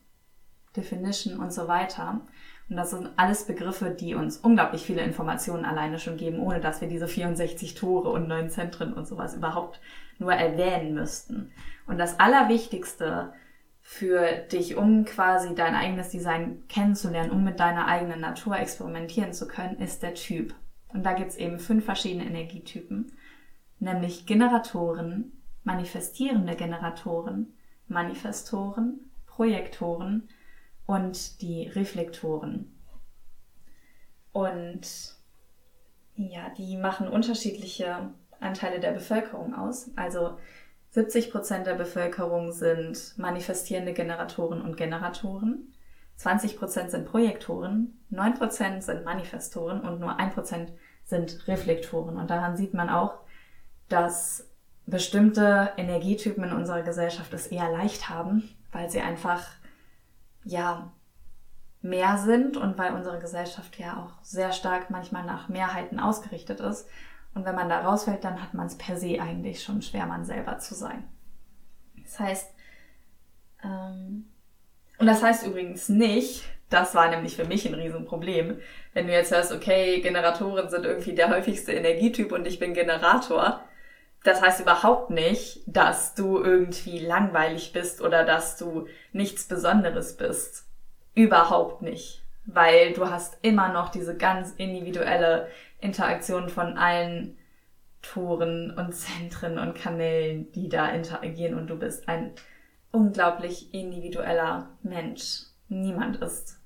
Definition 0.76 1.40
und 1.40 1.54
so 1.54 1.68
weiter. 1.68 2.22
Und 2.70 2.76
das 2.76 2.90
sind 2.90 3.12
alles 3.18 3.46
Begriffe, 3.46 3.92
die 3.92 4.16
uns 4.16 4.38
unglaublich 4.38 4.82
viele 4.82 5.02
Informationen 5.02 5.64
alleine 5.64 6.00
schon 6.00 6.18
geben, 6.18 6.40
ohne 6.40 6.60
dass 6.60 6.82
wir 6.82 6.88
diese 6.88 7.08
64 7.08 7.76
Tore 7.76 8.10
und 8.10 8.28
neun 8.28 8.50
Zentren 8.50 8.94
und 8.94 9.08
sowas 9.08 9.36
überhaupt 9.36 9.80
nur 10.20 10.34
erwähnen 10.34 10.94
müssten. 10.94 11.52
Und 11.86 11.98
das 11.98 12.20
Allerwichtigste 12.20 13.34
für 13.82 14.32
dich, 14.52 14.76
um 14.76 15.06
quasi 15.06 15.56
dein 15.56 15.74
eigenes 15.74 16.10
Design 16.10 16.68
kennenzulernen, 16.68 17.32
um 17.32 17.44
mit 17.44 17.60
deiner 17.60 17.88
eigenen 17.88 18.20
Natur 18.20 18.58
experimentieren 18.60 19.32
zu 19.32 19.48
können, 19.48 19.80
ist 19.80 20.04
der 20.04 20.14
Typ. 20.14 20.54
Und 20.90 21.06
da 21.06 21.14
gibt's 21.14 21.38
eben 21.38 21.60
fünf 21.60 21.86
verschiedene 21.86 22.26
Energietypen, 22.26 23.14
nämlich 23.80 24.26
Generatoren, 24.26 25.32
manifestierende 25.64 26.56
Generatoren, 26.56 27.54
Manifestoren, 27.88 29.00
Projektoren 29.26 30.28
und 30.86 31.42
die 31.42 31.68
Reflektoren. 31.68 32.74
Und 34.34 35.16
ja, 36.16 36.50
die 36.58 36.78
machen 36.78 37.08
unterschiedliche 37.08 38.10
Anteile 38.40 38.80
der 38.80 38.92
Bevölkerung 38.92 39.54
aus. 39.54 39.92
Also 39.96 40.38
70 40.92 41.32
Prozent 41.32 41.68
der 41.68 41.76
Bevölkerung 41.76 42.52
sind 42.52 43.18
manifestierende 43.18 43.94
Generatoren 43.94 44.62
und 44.62 44.78
Generatoren. 44.78 45.74
20 46.16 46.58
Prozent 46.58 46.90
sind 46.92 47.06
Projektoren, 47.06 48.00
9 48.10 48.34
Prozent 48.34 48.84
sind 48.84 49.06
Manifestoren 49.06 49.82
und 49.82 50.00
nur 50.00 50.20
1 50.20 50.34
Prozent 50.34 50.72
sind 51.06 51.48
Reflektoren. 51.48 52.18
Und 52.18 52.32
daran 52.32 52.58
sieht 52.58 52.74
man 52.74 52.90
auch, 52.90 53.20
dass 53.90 54.50
bestimmte 54.88 55.72
Energietypen 55.78 56.44
in 56.46 56.54
unserer 56.54 56.82
Gesellschaft 56.82 57.34
es 57.34 57.48
eher 57.48 57.72
leicht 57.72 58.10
haben, 58.10 58.50
weil 58.72 58.90
sie 58.90 59.02
einfach, 59.02 59.46
ja, 60.44 60.92
mehr 61.82 62.18
sind 62.18 62.58
und 62.58 62.78
weil 62.78 62.94
unsere 62.94 63.20
Gesellschaft 63.20 63.78
ja 63.78 63.98
auch 63.98 64.24
sehr 64.24 64.52
stark 64.52 64.90
manchmal 64.90 65.26
nach 65.26 65.48
Mehrheiten 65.48 66.00
ausgerichtet 66.00 66.60
ist 66.60 66.90
und 67.38 67.46
wenn 67.46 67.54
man 67.54 67.70
da 67.70 67.82
rausfällt, 67.82 68.24
dann 68.24 68.42
hat 68.42 68.56
man 68.56 68.66
es 68.66 68.78
per 68.80 68.98
se 68.98 69.22
eigentlich 69.22 69.62
schon 69.64 69.84
schwer, 69.84 70.08
man 70.08 70.26
selber 70.26 70.58
zu 70.58 70.74
sein. 70.74 71.08
Das 72.02 72.20
heißt, 72.20 72.52
ähm, 73.64 74.26
und 74.98 75.06
das 75.06 75.22
heißt 75.22 75.46
übrigens 75.46 75.88
nicht, 75.88 76.46
das 76.72 76.96
war 76.96 77.10
nämlich 77.12 77.36
für 77.36 77.46
mich 77.46 77.68
ein 77.68 77.76
Riesenproblem, 77.76 78.60
wenn 78.94 79.06
du 79.06 79.14
jetzt 79.14 79.32
hörst, 79.32 79.52
okay, 79.52 80.02
Generatoren 80.02 80.68
sind 80.70 80.84
irgendwie 80.84 81.14
der 81.14 81.30
häufigste 81.30 81.74
Energietyp 81.74 82.32
und 82.32 82.48
ich 82.48 82.58
bin 82.58 82.74
Generator. 82.74 83.64
Das 84.24 84.42
heißt 84.42 84.60
überhaupt 84.60 85.12
nicht, 85.12 85.62
dass 85.68 86.16
du 86.16 86.40
irgendwie 86.40 86.98
langweilig 86.98 87.72
bist 87.72 88.02
oder 88.02 88.24
dass 88.24 88.58
du 88.58 88.88
nichts 89.14 89.48
Besonderes 89.48 90.18
bist. 90.18 90.66
Überhaupt 91.14 91.84
nicht. 91.84 92.24
Weil 92.46 92.94
du 92.94 93.12
hast 93.12 93.38
immer 93.44 93.72
noch 93.72 93.90
diese 93.90 94.18
ganz 94.18 94.54
individuelle 94.58 95.50
Interaktion 95.80 96.50
von 96.50 96.78
allen 96.78 97.38
Toren 98.02 98.72
und 98.72 98.94
Zentren 98.94 99.58
und 99.60 99.76
Kanälen, 99.76 100.52
die 100.52 100.70
da 100.70 100.90
interagieren 100.90 101.58
und 101.58 101.68
du 101.68 101.78
bist 101.78 102.08
ein 102.08 102.34
unglaublich 102.92 103.74
individueller 103.74 104.70
Mensch. 104.82 105.44
Niemand 105.68 106.18
ist 106.18 106.60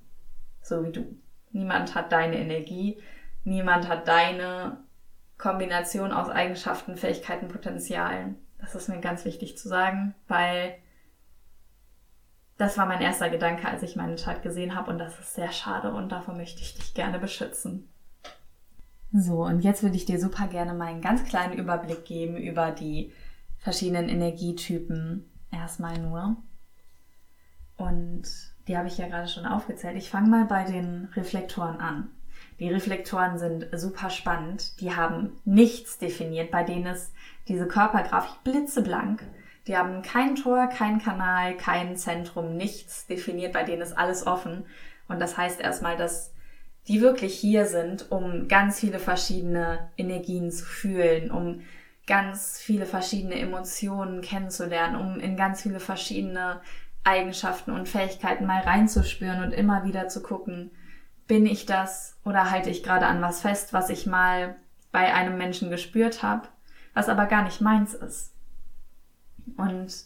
so 0.62 0.84
wie 0.84 0.92
du. 0.92 1.16
Niemand 1.50 1.94
hat 1.94 2.12
deine 2.12 2.38
Energie. 2.38 3.02
Niemand 3.44 3.88
hat 3.88 4.06
deine 4.08 4.78
Kombination 5.36 6.12
aus 6.12 6.28
Eigenschaften, 6.28 6.96
Fähigkeiten, 6.96 7.48
Potenzialen. 7.48 8.36
Das 8.58 8.74
ist 8.76 8.88
mir 8.88 9.00
ganz 9.00 9.24
wichtig 9.24 9.58
zu 9.58 9.68
sagen, 9.68 10.14
weil 10.28 10.76
das 12.58 12.78
war 12.78 12.86
mein 12.86 13.00
erster 13.00 13.28
Gedanke, 13.28 13.66
als 13.66 13.82
ich 13.82 13.96
meinen 13.96 14.16
Chart 14.16 14.40
gesehen 14.42 14.76
habe 14.76 14.90
und 14.90 14.98
das 14.98 15.18
ist 15.18 15.34
sehr 15.34 15.50
schade 15.50 15.92
und 15.92 16.10
davor 16.10 16.34
möchte 16.34 16.60
ich 16.60 16.74
dich 16.74 16.94
gerne 16.94 17.18
beschützen. 17.18 17.91
So, 19.12 19.44
und 19.44 19.60
jetzt 19.60 19.82
würde 19.82 19.96
ich 19.96 20.06
dir 20.06 20.18
super 20.18 20.46
gerne 20.46 20.72
mal 20.72 20.86
einen 20.86 21.02
ganz 21.02 21.24
kleinen 21.24 21.52
Überblick 21.58 22.04
geben 22.04 22.36
über 22.36 22.70
die 22.70 23.12
verschiedenen 23.58 24.08
Energietypen 24.08 25.30
erstmal 25.52 25.98
nur. 25.98 26.36
Und 27.76 28.22
die 28.68 28.76
habe 28.76 28.88
ich 28.88 28.96
ja 28.96 29.08
gerade 29.08 29.28
schon 29.28 29.44
aufgezählt. 29.44 29.96
Ich 29.96 30.08
fange 30.08 30.28
mal 30.28 30.44
bei 30.46 30.64
den 30.64 31.08
Reflektoren 31.14 31.78
an. 31.78 32.10
Die 32.58 32.70
Reflektoren 32.70 33.38
sind 33.38 33.68
super 33.72 34.08
spannend. 34.08 34.80
Die 34.80 34.94
haben 34.94 35.40
nichts 35.44 35.98
definiert, 35.98 36.50
bei 36.50 36.64
denen 36.64 36.86
ist 36.86 37.12
diese 37.48 37.66
Körpergrafik 37.66 38.44
blitzeblank. 38.44 39.22
Die 39.66 39.76
haben 39.76 40.02
kein 40.02 40.36
Tor, 40.36 40.68
kein 40.68 41.00
Kanal, 41.00 41.56
kein 41.56 41.96
Zentrum, 41.96 42.56
nichts 42.56 43.06
definiert, 43.06 43.52
bei 43.52 43.62
denen 43.62 43.82
ist 43.82 43.96
alles 43.96 44.26
offen. 44.26 44.64
Und 45.08 45.20
das 45.20 45.36
heißt 45.36 45.60
erstmal, 45.60 45.96
dass 45.96 46.31
die 46.88 47.00
wirklich 47.00 47.34
hier 47.34 47.66
sind, 47.66 48.10
um 48.10 48.48
ganz 48.48 48.80
viele 48.80 48.98
verschiedene 48.98 49.90
Energien 49.96 50.50
zu 50.50 50.64
fühlen, 50.64 51.30
um 51.30 51.62
ganz 52.06 52.58
viele 52.60 52.86
verschiedene 52.86 53.38
Emotionen 53.38 54.20
kennenzulernen, 54.20 54.96
um 54.96 55.20
in 55.20 55.36
ganz 55.36 55.62
viele 55.62 55.78
verschiedene 55.78 56.60
Eigenschaften 57.04 57.70
und 57.70 57.88
Fähigkeiten 57.88 58.46
mal 58.46 58.62
reinzuspüren 58.62 59.42
und 59.42 59.52
immer 59.52 59.84
wieder 59.84 60.08
zu 60.08 60.22
gucken, 60.22 60.70
bin 61.26 61.46
ich 61.46 61.66
das 61.66 62.16
oder 62.24 62.50
halte 62.50 62.70
ich 62.70 62.82
gerade 62.82 63.06
an 63.06 63.22
was 63.22 63.40
fest, 63.40 63.72
was 63.72 63.88
ich 63.90 64.06
mal 64.06 64.56
bei 64.90 65.14
einem 65.14 65.38
Menschen 65.38 65.70
gespürt 65.70 66.22
habe, 66.22 66.48
was 66.94 67.08
aber 67.08 67.26
gar 67.26 67.44
nicht 67.44 67.60
meins 67.60 67.94
ist. 67.94 68.32
Und 69.56 70.04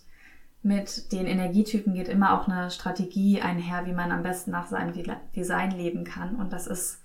mit 0.66 1.12
den 1.12 1.26
Energietypen 1.26 1.94
geht 1.94 2.08
immer 2.08 2.38
auch 2.38 2.48
eine 2.48 2.70
Strategie 2.70 3.40
einher, 3.40 3.86
wie 3.86 3.92
man 3.92 4.10
am 4.10 4.24
besten 4.24 4.50
nach 4.50 4.66
seinem 4.66 4.92
Design 5.34 5.70
leben 5.70 6.04
kann. 6.04 6.34
Und 6.36 6.52
das 6.52 6.66
ist 6.66 7.00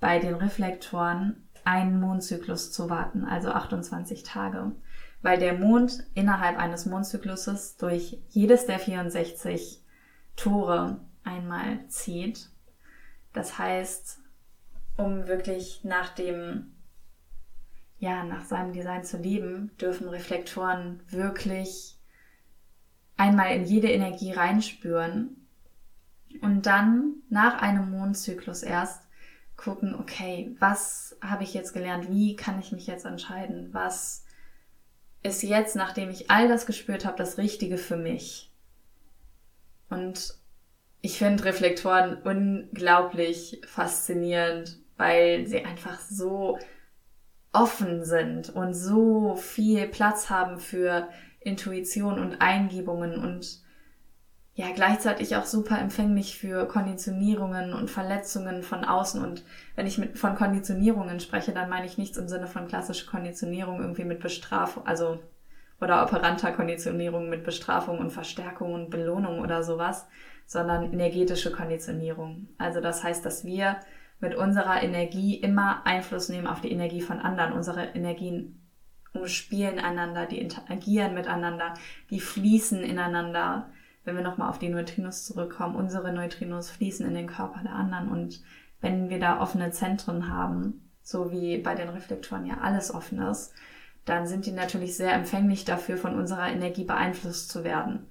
bei 0.00 0.18
den 0.18 0.34
Reflektoren 0.34 1.46
einen 1.64 2.00
Mondzyklus 2.00 2.72
zu 2.72 2.88
warten, 2.88 3.24
also 3.24 3.50
28 3.50 4.22
Tage. 4.22 4.72
Weil 5.20 5.38
der 5.38 5.52
Mond 5.52 6.04
innerhalb 6.14 6.58
eines 6.58 6.86
Mondzykluses 6.86 7.76
durch 7.76 8.18
jedes 8.30 8.66
der 8.66 8.78
64 8.78 9.84
Tore 10.34 10.98
einmal 11.22 11.86
zieht. 11.88 12.48
Das 13.34 13.58
heißt, 13.58 14.20
um 14.96 15.28
wirklich 15.28 15.84
nach 15.84 16.08
dem, 16.14 16.72
ja, 17.98 18.24
nach 18.24 18.46
seinem 18.46 18.72
Design 18.72 19.04
zu 19.04 19.18
leben, 19.18 19.70
dürfen 19.78 20.08
Reflektoren 20.08 21.00
wirklich 21.08 21.98
einmal 23.16 23.54
in 23.54 23.64
jede 23.64 23.90
Energie 23.90 24.32
reinspüren 24.32 25.36
und 26.40 26.66
dann 26.66 27.14
nach 27.28 27.60
einem 27.60 27.90
Mondzyklus 27.90 28.62
erst 28.62 29.02
gucken, 29.56 29.94
okay, 29.94 30.56
was 30.58 31.16
habe 31.22 31.44
ich 31.44 31.54
jetzt 31.54 31.72
gelernt? 31.72 32.10
Wie 32.10 32.36
kann 32.36 32.58
ich 32.58 32.72
mich 32.72 32.86
jetzt 32.86 33.04
entscheiden? 33.04 33.68
Was 33.72 34.24
ist 35.22 35.42
jetzt, 35.42 35.76
nachdem 35.76 36.10
ich 36.10 36.30
all 36.30 36.48
das 36.48 36.66
gespürt 36.66 37.04
habe, 37.04 37.16
das 37.16 37.38
Richtige 37.38 37.78
für 37.78 37.96
mich? 37.96 38.50
Und 39.88 40.34
ich 41.00 41.18
finde 41.18 41.44
Reflektoren 41.44 42.16
unglaublich 42.22 43.60
faszinierend, 43.66 44.78
weil 44.96 45.46
sie 45.46 45.64
einfach 45.64 46.00
so 46.00 46.58
offen 47.52 48.04
sind 48.04 48.50
und 48.50 48.74
so 48.74 49.36
viel 49.36 49.86
Platz 49.86 50.30
haben 50.30 50.58
für 50.58 51.08
Intuition 51.44 52.18
und 52.18 52.40
Eingebungen 52.40 53.18
und 53.18 53.62
ja 54.54 54.66
gleichzeitig 54.74 55.36
auch 55.36 55.44
super 55.44 55.78
empfänglich 55.78 56.36
für 56.36 56.66
Konditionierungen 56.66 57.72
und 57.72 57.90
Verletzungen 57.90 58.62
von 58.62 58.84
außen. 58.84 59.22
Und 59.22 59.44
wenn 59.76 59.86
ich 59.86 59.98
mit, 59.98 60.18
von 60.18 60.34
Konditionierungen 60.34 61.20
spreche, 61.20 61.52
dann 61.52 61.70
meine 61.70 61.86
ich 61.86 61.96
nichts 61.96 62.18
im 62.18 62.28
Sinne 62.28 62.46
von 62.46 62.68
klassischer 62.68 63.10
Konditionierung 63.10 63.80
irgendwie 63.80 64.04
mit 64.04 64.20
Bestrafung, 64.20 64.86
also 64.86 65.18
oder 65.80 66.04
operanter 66.04 66.52
Konditionierung 66.52 67.28
mit 67.28 67.44
Bestrafung 67.44 67.98
und 67.98 68.10
Verstärkung 68.10 68.72
und 68.72 68.90
Belohnung 68.90 69.40
oder 69.40 69.64
sowas, 69.64 70.06
sondern 70.46 70.92
energetische 70.92 71.50
Konditionierung. 71.50 72.48
Also 72.56 72.80
das 72.80 73.02
heißt, 73.02 73.24
dass 73.24 73.44
wir 73.44 73.80
mit 74.20 74.36
unserer 74.36 74.80
Energie 74.82 75.34
immer 75.34 75.84
Einfluss 75.84 76.28
nehmen 76.28 76.46
auf 76.46 76.60
die 76.60 76.70
Energie 76.70 77.00
von 77.00 77.18
anderen, 77.18 77.52
unsere 77.52 77.82
Energien 77.94 78.61
umspielen 79.14 79.78
einander, 79.78 80.26
die 80.26 80.38
interagieren 80.38 81.14
miteinander, 81.14 81.74
die 82.10 82.20
fließen 82.20 82.82
ineinander. 82.82 83.70
Wenn 84.04 84.16
wir 84.16 84.22
nochmal 84.22 84.48
auf 84.48 84.58
die 84.58 84.68
Neutrinos 84.68 85.26
zurückkommen, 85.26 85.76
unsere 85.76 86.12
Neutrinos 86.12 86.70
fließen 86.70 87.06
in 87.06 87.14
den 87.14 87.28
Körper 87.28 87.60
der 87.62 87.74
anderen 87.74 88.10
und 88.10 88.42
wenn 88.80 89.10
wir 89.10 89.20
da 89.20 89.40
offene 89.40 89.70
Zentren 89.70 90.28
haben, 90.28 90.90
so 91.02 91.30
wie 91.30 91.58
bei 91.58 91.74
den 91.74 91.88
Reflektoren 91.88 92.46
ja 92.46 92.58
alles 92.62 92.92
offen 92.92 93.20
ist, 93.22 93.54
dann 94.04 94.26
sind 94.26 94.46
die 94.46 94.52
natürlich 94.52 94.96
sehr 94.96 95.14
empfänglich 95.14 95.64
dafür, 95.64 95.96
von 95.96 96.16
unserer 96.18 96.48
Energie 96.48 96.84
beeinflusst 96.84 97.50
zu 97.50 97.62
werden. 97.62 98.08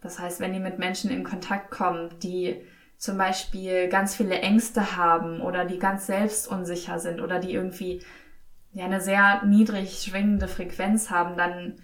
Das 0.00 0.18
heißt, 0.18 0.40
wenn 0.40 0.52
die 0.52 0.60
mit 0.60 0.78
Menschen 0.78 1.10
in 1.10 1.24
Kontakt 1.24 1.70
kommen, 1.70 2.10
die 2.22 2.62
zum 2.96 3.18
Beispiel 3.18 3.88
ganz 3.88 4.14
viele 4.14 4.40
Ängste 4.40 4.96
haben 4.96 5.40
oder 5.40 5.64
die 5.64 5.78
ganz 5.78 6.06
selbstunsicher 6.06 6.98
sind 6.98 7.20
oder 7.20 7.38
die 7.38 7.52
irgendwie 7.52 8.02
ja 8.72 8.84
eine 8.84 9.00
sehr 9.00 9.44
niedrig 9.44 10.02
schwingende 10.02 10.48
Frequenz 10.48 11.10
haben, 11.10 11.36
dann 11.36 11.80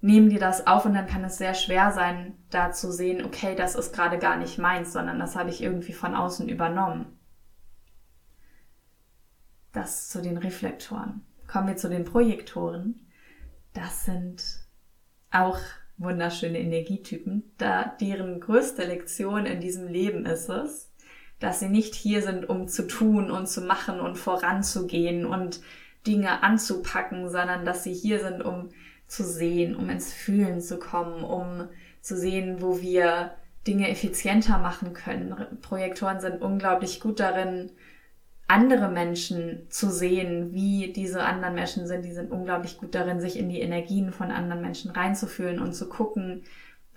nehmen 0.00 0.30
die 0.30 0.38
das 0.38 0.66
auf 0.66 0.86
und 0.86 0.94
dann 0.94 1.06
kann 1.06 1.24
es 1.24 1.38
sehr 1.38 1.54
schwer 1.54 1.92
sein, 1.92 2.34
da 2.50 2.72
zu 2.72 2.90
sehen, 2.90 3.24
okay, 3.24 3.54
das 3.54 3.74
ist 3.74 3.94
gerade 3.94 4.18
gar 4.18 4.36
nicht 4.36 4.58
meins, 4.58 4.92
sondern 4.92 5.18
das 5.18 5.36
habe 5.36 5.50
ich 5.50 5.62
irgendwie 5.62 5.92
von 5.92 6.14
außen 6.14 6.48
übernommen. 6.48 7.18
Das 9.72 10.08
zu 10.08 10.20
den 10.20 10.36
Reflektoren. 10.36 11.22
Kommen 11.46 11.68
wir 11.68 11.76
zu 11.76 11.88
den 11.88 12.04
Projektoren. 12.04 13.06
Das 13.72 14.04
sind 14.04 14.42
auch 15.30 15.58
wunderschöne 16.00 16.58
Energietypen, 16.58 17.52
da 17.58 17.84
deren 18.00 18.40
größte 18.40 18.84
Lektion 18.84 19.44
in 19.44 19.60
diesem 19.60 19.86
Leben 19.86 20.24
ist 20.24 20.48
es, 20.48 20.90
dass 21.40 21.60
sie 21.60 21.68
nicht 21.68 21.94
hier 21.94 22.22
sind, 22.22 22.48
um 22.48 22.68
zu 22.68 22.86
tun 22.86 23.30
und 23.30 23.48
zu 23.48 23.60
machen 23.60 24.00
und 24.00 24.16
voranzugehen 24.16 25.26
und 25.26 25.60
Dinge 26.06 26.42
anzupacken, 26.42 27.28
sondern 27.28 27.64
dass 27.64 27.84
sie 27.84 27.92
hier 27.92 28.20
sind, 28.20 28.42
um 28.42 28.70
zu 29.06 29.24
sehen, 29.24 29.76
um 29.76 29.90
ins 29.90 30.12
Fühlen 30.12 30.60
zu 30.60 30.78
kommen, 30.78 31.24
um 31.24 31.68
zu 32.00 32.16
sehen, 32.16 32.62
wo 32.62 32.80
wir 32.80 33.32
Dinge 33.66 33.88
effizienter 33.90 34.58
machen 34.58 34.92
können. 34.94 35.34
Projektoren 35.60 36.20
sind 36.20 36.40
unglaublich 36.40 37.00
gut 37.00 37.20
darin, 37.20 37.70
andere 38.50 38.88
Menschen 38.88 39.66
zu 39.68 39.90
sehen, 39.90 40.52
wie 40.52 40.92
diese 40.92 41.22
anderen 41.22 41.54
Menschen 41.54 41.86
sind. 41.86 42.04
Die 42.04 42.12
sind 42.12 42.32
unglaublich 42.32 42.78
gut 42.78 42.94
darin, 42.94 43.20
sich 43.20 43.38
in 43.38 43.48
die 43.48 43.60
Energien 43.60 44.12
von 44.12 44.30
anderen 44.30 44.62
Menschen 44.62 44.90
reinzufühlen 44.90 45.60
und 45.60 45.72
zu 45.72 45.88
gucken, 45.88 46.42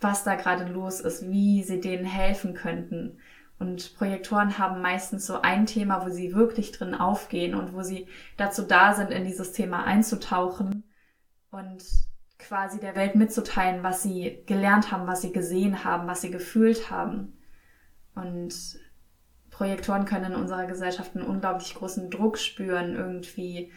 was 0.01 0.23
da 0.23 0.35
gerade 0.35 0.65
los 0.65 0.99
ist, 0.99 1.29
wie 1.29 1.63
sie 1.63 1.79
denen 1.79 2.05
helfen 2.05 2.53
könnten. 2.53 3.17
Und 3.63 3.95
Projektoren 3.95 4.57
haben 4.57 4.81
meistens 4.81 5.25
so 5.25 5.41
ein 5.41 5.65
Thema, 5.65 6.05
wo 6.05 6.09
sie 6.09 6.35
wirklich 6.35 6.73
drin 6.73 6.93
aufgehen 6.93 7.55
und 7.55 7.73
wo 7.73 7.81
sie 7.81 8.07
dazu 8.35 8.63
da 8.63 8.93
sind, 8.93 9.09
in 9.09 9.23
dieses 9.23 9.53
Thema 9.53 9.85
einzutauchen 9.85 10.83
und 11.49 11.81
quasi 12.39 12.81
der 12.81 12.97
Welt 12.97 13.15
mitzuteilen, 13.15 13.81
was 13.81 14.03
sie 14.03 14.43
gelernt 14.47 14.91
haben, 14.91 15.07
was 15.07 15.21
sie 15.21 15.31
gesehen 15.31 15.85
haben, 15.85 16.09
was 16.09 16.19
sie 16.19 16.29
gefühlt 16.29 16.91
haben. 16.91 17.37
Und 18.15 18.53
Projektoren 19.49 20.03
können 20.03 20.33
in 20.33 20.41
unserer 20.41 20.65
Gesellschaft 20.65 21.15
einen 21.15 21.25
unglaublich 21.25 21.73
großen 21.73 22.09
Druck 22.11 22.39
spüren, 22.39 22.97
irgendwie 22.97 23.71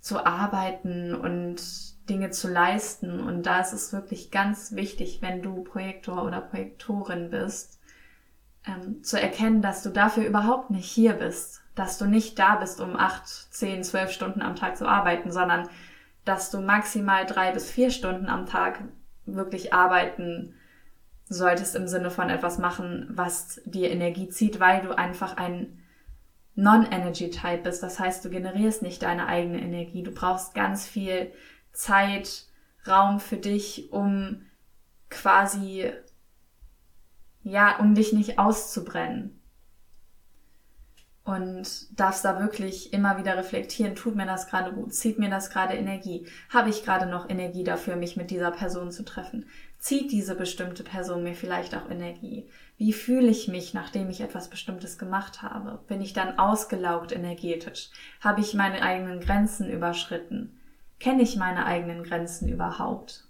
zu 0.00 0.26
arbeiten 0.26 1.14
und 1.14 1.56
Dinge 2.10 2.28
zu 2.32 2.48
leisten. 2.48 3.18
Und 3.18 3.44
da 3.44 3.60
ist 3.60 3.72
es 3.72 3.94
wirklich 3.94 4.30
ganz 4.30 4.72
wichtig, 4.72 5.22
wenn 5.22 5.40
du 5.40 5.64
Projektor 5.64 6.22
oder 6.22 6.42
Projektorin 6.42 7.30
bist, 7.30 7.79
ähm, 8.66 9.02
zu 9.02 9.20
erkennen, 9.20 9.62
dass 9.62 9.82
du 9.82 9.90
dafür 9.90 10.24
überhaupt 10.24 10.70
nicht 10.70 10.90
hier 10.90 11.14
bist, 11.14 11.62
dass 11.74 11.98
du 11.98 12.06
nicht 12.06 12.38
da 12.38 12.56
bist, 12.56 12.80
um 12.80 12.96
acht, 12.96 13.26
zehn, 13.26 13.82
zwölf 13.84 14.10
Stunden 14.10 14.42
am 14.42 14.56
Tag 14.56 14.76
zu 14.76 14.86
arbeiten, 14.86 15.30
sondern 15.30 15.68
dass 16.24 16.50
du 16.50 16.60
maximal 16.60 17.26
drei 17.26 17.52
bis 17.52 17.70
vier 17.70 17.90
Stunden 17.90 18.26
am 18.26 18.46
Tag 18.46 18.80
wirklich 19.24 19.72
arbeiten 19.72 20.54
solltest 21.30 21.76
im 21.76 21.86
Sinne 21.86 22.10
von 22.10 22.28
etwas 22.28 22.58
machen, 22.58 23.06
was 23.10 23.62
dir 23.64 23.90
Energie 23.90 24.28
zieht, 24.28 24.58
weil 24.58 24.82
du 24.82 24.96
einfach 24.96 25.36
ein 25.36 25.78
Non-Energy-Type 26.56 27.62
bist. 27.62 27.82
Das 27.82 28.00
heißt, 28.00 28.24
du 28.24 28.30
generierst 28.30 28.82
nicht 28.82 29.02
deine 29.02 29.26
eigene 29.26 29.60
Energie. 29.60 30.02
Du 30.02 30.10
brauchst 30.10 30.54
ganz 30.54 30.86
viel 30.86 31.32
Zeit, 31.72 32.46
Raum 32.86 33.20
für 33.20 33.36
dich, 33.36 33.92
um 33.92 34.42
quasi, 35.08 35.92
ja, 37.42 37.78
um 37.78 37.94
dich 37.94 38.12
nicht 38.12 38.38
auszubrennen. 38.38 39.40
und 41.24 41.98
darfst 41.98 42.24
da 42.24 42.40
wirklich 42.40 42.92
immer 42.92 43.18
wieder 43.18 43.36
reflektieren, 43.36 43.94
tut 43.94 44.16
mir 44.16 44.26
das 44.26 44.48
gerade 44.48 44.72
gut, 44.72 44.94
zieht 44.94 45.18
mir 45.18 45.30
das 45.30 45.50
gerade 45.50 45.74
Energie, 45.74 46.26
habe 46.48 46.70
ich 46.70 46.84
gerade 46.84 47.06
noch 47.06 47.28
Energie 47.28 47.62
dafür, 47.62 47.96
mich 47.96 48.16
mit 48.16 48.30
dieser 48.30 48.50
Person 48.50 48.90
zu 48.90 49.04
treffen, 49.04 49.46
zieht 49.78 50.10
diese 50.12 50.34
bestimmte 50.34 50.82
Person 50.82 51.22
mir 51.22 51.34
vielleicht 51.34 51.76
auch 51.76 51.88
Energie, 51.90 52.48
wie 52.78 52.92
fühle 52.92 53.28
ich 53.28 53.48
mich, 53.48 53.74
nachdem 53.74 54.10
ich 54.10 54.22
etwas 54.22 54.48
Bestimmtes 54.48 54.98
gemacht 54.98 55.42
habe, 55.42 55.80
bin 55.86 56.00
ich 56.00 56.14
dann 56.14 56.38
ausgelaugt 56.38 57.12
energetisch, 57.12 57.90
habe 58.20 58.40
ich 58.40 58.54
meine 58.54 58.82
eigenen 58.82 59.20
Grenzen 59.20 59.70
überschritten, 59.70 60.58
kenne 60.98 61.22
ich 61.22 61.36
meine 61.36 61.64
eigenen 61.66 62.02
Grenzen 62.02 62.48
überhaupt? 62.48 63.24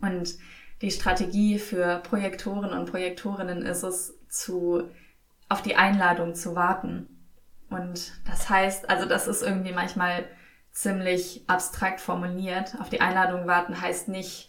Und 0.00 0.36
die 0.82 0.90
Strategie 0.90 1.58
für 1.58 1.98
Projektoren 1.98 2.72
und 2.72 2.90
Projektorinnen 2.90 3.62
ist 3.62 3.82
es, 3.82 4.14
zu, 4.28 4.84
auf 5.48 5.60
die 5.60 5.76
Einladung 5.76 6.34
zu 6.34 6.54
warten. 6.54 7.08
Und 7.68 8.12
das 8.26 8.48
heißt, 8.48 8.88
also 8.88 9.06
das 9.06 9.26
ist 9.26 9.42
irgendwie 9.42 9.72
manchmal 9.72 10.24
ziemlich 10.72 11.44
abstrakt 11.48 12.00
formuliert. 12.00 12.76
Auf 12.80 12.88
die 12.88 13.00
Einladung 13.00 13.46
warten 13.46 13.80
heißt 13.80 14.08
nicht, 14.08 14.48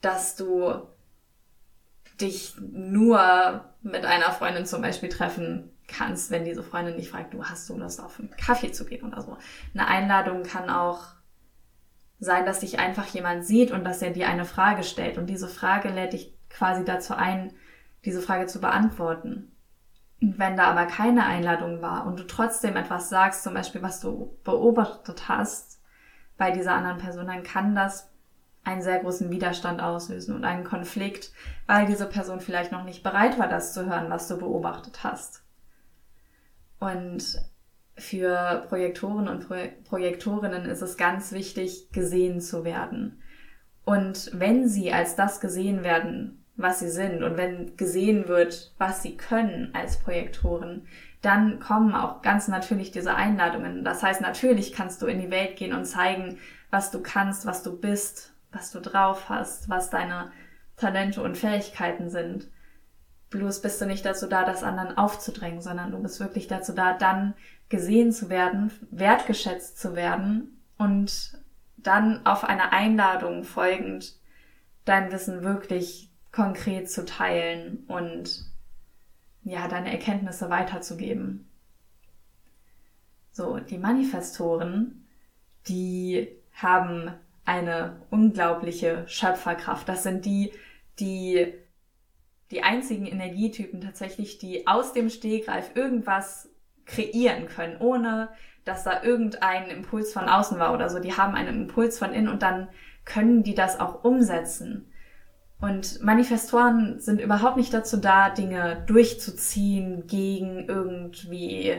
dass 0.00 0.36
du 0.36 0.86
dich 2.20 2.54
nur 2.60 3.64
mit 3.82 4.04
einer 4.04 4.32
Freundin 4.32 4.66
zum 4.66 4.82
Beispiel 4.82 5.08
treffen 5.08 5.72
kannst, 5.88 6.30
wenn 6.30 6.44
diese 6.44 6.62
Freundin 6.62 6.96
dich 6.96 7.10
fragt, 7.10 7.34
du 7.34 7.44
hast 7.44 7.68
du 7.68 7.78
Lust 7.78 8.00
auf 8.02 8.18
einen 8.18 8.30
Kaffee 8.36 8.72
zu 8.72 8.84
gehen 8.84 9.06
oder 9.06 9.22
so. 9.22 9.36
Eine 9.74 9.86
Einladung 9.86 10.42
kann 10.42 10.70
auch 10.70 11.15
sein, 12.18 12.46
dass 12.46 12.60
dich 12.60 12.78
einfach 12.78 13.06
jemand 13.06 13.44
sieht 13.44 13.70
und 13.70 13.84
dass 13.84 14.02
er 14.02 14.10
dir 14.10 14.28
eine 14.28 14.44
Frage 14.44 14.82
stellt. 14.82 15.18
Und 15.18 15.26
diese 15.26 15.48
Frage 15.48 15.88
lädt 15.88 16.12
dich 16.12 16.34
quasi 16.48 16.84
dazu 16.84 17.14
ein, 17.14 17.52
diese 18.04 18.22
Frage 18.22 18.46
zu 18.46 18.60
beantworten. 18.60 19.52
Und 20.22 20.38
wenn 20.38 20.56
da 20.56 20.64
aber 20.64 20.86
keine 20.86 21.26
Einladung 21.26 21.82
war 21.82 22.06
und 22.06 22.18
du 22.18 22.26
trotzdem 22.26 22.76
etwas 22.76 23.10
sagst, 23.10 23.42
zum 23.42 23.54
Beispiel, 23.54 23.82
was 23.82 24.00
du 24.00 24.38
beobachtet 24.44 25.28
hast 25.28 25.82
bei 26.38 26.50
dieser 26.50 26.74
anderen 26.74 26.98
Person, 26.98 27.26
dann 27.26 27.42
kann 27.42 27.74
das 27.74 28.10
einen 28.64 28.82
sehr 28.82 28.98
großen 28.98 29.30
Widerstand 29.30 29.80
auslösen 29.80 30.34
und 30.34 30.44
einen 30.44 30.64
Konflikt, 30.64 31.32
weil 31.66 31.86
diese 31.86 32.06
Person 32.06 32.40
vielleicht 32.40 32.72
noch 32.72 32.82
nicht 32.82 33.02
bereit 33.02 33.38
war, 33.38 33.48
das 33.48 33.74
zu 33.74 33.86
hören, 33.86 34.10
was 34.10 34.26
du 34.26 34.38
beobachtet 34.38 35.04
hast. 35.04 35.44
Und 36.80 37.38
für 37.96 38.64
Projektoren 38.68 39.28
und 39.28 39.46
Pro 39.46 39.56
Projektorinnen 39.84 40.66
ist 40.66 40.82
es 40.82 40.96
ganz 40.96 41.32
wichtig, 41.32 41.90
gesehen 41.92 42.40
zu 42.40 42.64
werden. 42.64 43.22
Und 43.84 44.30
wenn 44.34 44.68
sie 44.68 44.92
als 44.92 45.16
das 45.16 45.40
gesehen 45.40 45.84
werden, 45.84 46.44
was 46.56 46.80
sie 46.80 46.90
sind, 46.90 47.22
und 47.22 47.36
wenn 47.36 47.76
gesehen 47.76 48.28
wird, 48.28 48.74
was 48.78 49.02
sie 49.02 49.16
können 49.16 49.70
als 49.74 49.98
Projektoren, 49.98 50.86
dann 51.22 51.58
kommen 51.60 51.94
auch 51.94 52.22
ganz 52.22 52.48
natürlich 52.48 52.90
diese 52.90 53.14
Einladungen. 53.14 53.84
Das 53.84 54.02
heißt, 54.02 54.20
natürlich 54.20 54.72
kannst 54.72 55.02
du 55.02 55.06
in 55.06 55.20
die 55.20 55.30
Welt 55.30 55.56
gehen 55.56 55.72
und 55.72 55.84
zeigen, 55.84 56.38
was 56.70 56.90
du 56.90 57.02
kannst, 57.02 57.46
was 57.46 57.62
du 57.62 57.78
bist, 57.78 58.32
was 58.52 58.70
du 58.70 58.80
drauf 58.80 59.28
hast, 59.28 59.68
was 59.68 59.90
deine 59.90 60.30
Talente 60.76 61.22
und 61.22 61.36
Fähigkeiten 61.36 62.10
sind. 62.10 62.50
Bloß 63.30 63.60
bist 63.60 63.80
du 63.80 63.86
nicht 63.86 64.04
dazu 64.04 64.26
da, 64.28 64.44
das 64.44 64.62
anderen 64.62 64.96
aufzudrängen, 64.96 65.60
sondern 65.60 65.90
du 65.90 65.98
bist 65.98 66.20
wirklich 66.20 66.46
dazu 66.46 66.72
da, 66.72 66.92
dann 66.92 67.34
gesehen 67.68 68.12
zu 68.12 68.28
werden, 68.28 68.70
wertgeschätzt 68.90 69.78
zu 69.78 69.94
werden 69.94 70.62
und 70.78 71.38
dann 71.76 72.24
auf 72.26 72.44
eine 72.44 72.72
Einladung 72.72 73.44
folgend 73.44 74.14
dein 74.84 75.10
Wissen 75.10 75.42
wirklich 75.42 76.10
konkret 76.32 76.90
zu 76.90 77.04
teilen 77.04 77.84
und 77.88 78.44
ja, 79.42 79.68
deine 79.68 79.90
Erkenntnisse 79.90 80.50
weiterzugeben. 80.50 81.48
So, 83.32 83.58
die 83.58 83.78
Manifestoren, 83.78 85.06
die 85.68 86.28
haben 86.52 87.12
eine 87.44 88.00
unglaubliche 88.10 89.04
Schöpferkraft. 89.08 89.88
Das 89.88 90.02
sind 90.02 90.24
die, 90.24 90.52
die 90.98 91.52
die 92.50 92.62
einzigen 92.62 93.06
Energietypen 93.06 93.80
tatsächlich, 93.80 94.38
die 94.38 94.66
aus 94.66 94.92
dem 94.92 95.10
Stehgreif 95.10 95.74
irgendwas 95.74 96.48
kreieren 96.86 97.46
können, 97.48 97.76
ohne 97.78 98.30
dass 98.64 98.84
da 98.84 99.02
irgendein 99.02 99.68
Impuls 99.68 100.12
von 100.12 100.28
außen 100.28 100.58
war 100.58 100.72
oder 100.72 100.88
so. 100.88 100.98
Die 100.98 101.16
haben 101.16 101.34
einen 101.34 101.62
Impuls 101.62 101.98
von 101.98 102.12
innen 102.12 102.28
und 102.28 102.42
dann 102.42 102.68
können 103.04 103.42
die 103.42 103.54
das 103.54 103.78
auch 103.78 104.04
umsetzen. 104.04 104.90
Und 105.60 106.02
Manifestoren 106.02 107.00
sind 107.00 107.20
überhaupt 107.20 107.56
nicht 107.56 107.72
dazu 107.72 107.96
da, 107.96 108.28
Dinge 108.28 108.84
durchzuziehen 108.86 110.06
gegen 110.06 110.68
irgendwie, 110.68 111.76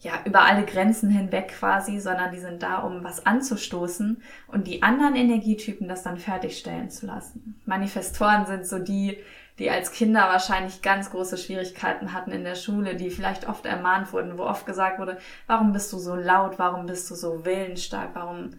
ja, 0.00 0.12
über 0.26 0.42
alle 0.42 0.66
Grenzen 0.66 1.08
hinweg 1.08 1.48
quasi, 1.48 1.98
sondern 1.98 2.30
die 2.32 2.40
sind 2.40 2.62
da, 2.62 2.78
um 2.78 3.02
was 3.02 3.24
anzustoßen 3.24 4.20
und 4.48 4.66
die 4.66 4.82
anderen 4.82 5.16
Energietypen 5.16 5.88
das 5.88 6.02
dann 6.02 6.18
fertigstellen 6.18 6.90
zu 6.90 7.06
lassen. 7.06 7.58
Manifestoren 7.64 8.44
sind 8.44 8.66
so 8.66 8.78
die, 8.78 9.18
die 9.58 9.70
als 9.70 9.92
Kinder 9.92 10.22
wahrscheinlich 10.22 10.82
ganz 10.82 11.10
große 11.10 11.38
Schwierigkeiten 11.38 12.12
hatten 12.12 12.32
in 12.32 12.44
der 12.44 12.56
Schule, 12.56 12.96
die 12.96 13.10
vielleicht 13.10 13.48
oft 13.48 13.66
ermahnt 13.66 14.12
wurden, 14.12 14.36
wo 14.36 14.44
oft 14.44 14.66
gesagt 14.66 14.98
wurde, 14.98 15.18
warum 15.46 15.72
bist 15.72 15.92
du 15.92 15.98
so 15.98 16.16
laut, 16.16 16.58
warum 16.58 16.86
bist 16.86 17.08
du 17.10 17.14
so 17.14 17.44
willensstark, 17.44 18.14
warum 18.14 18.50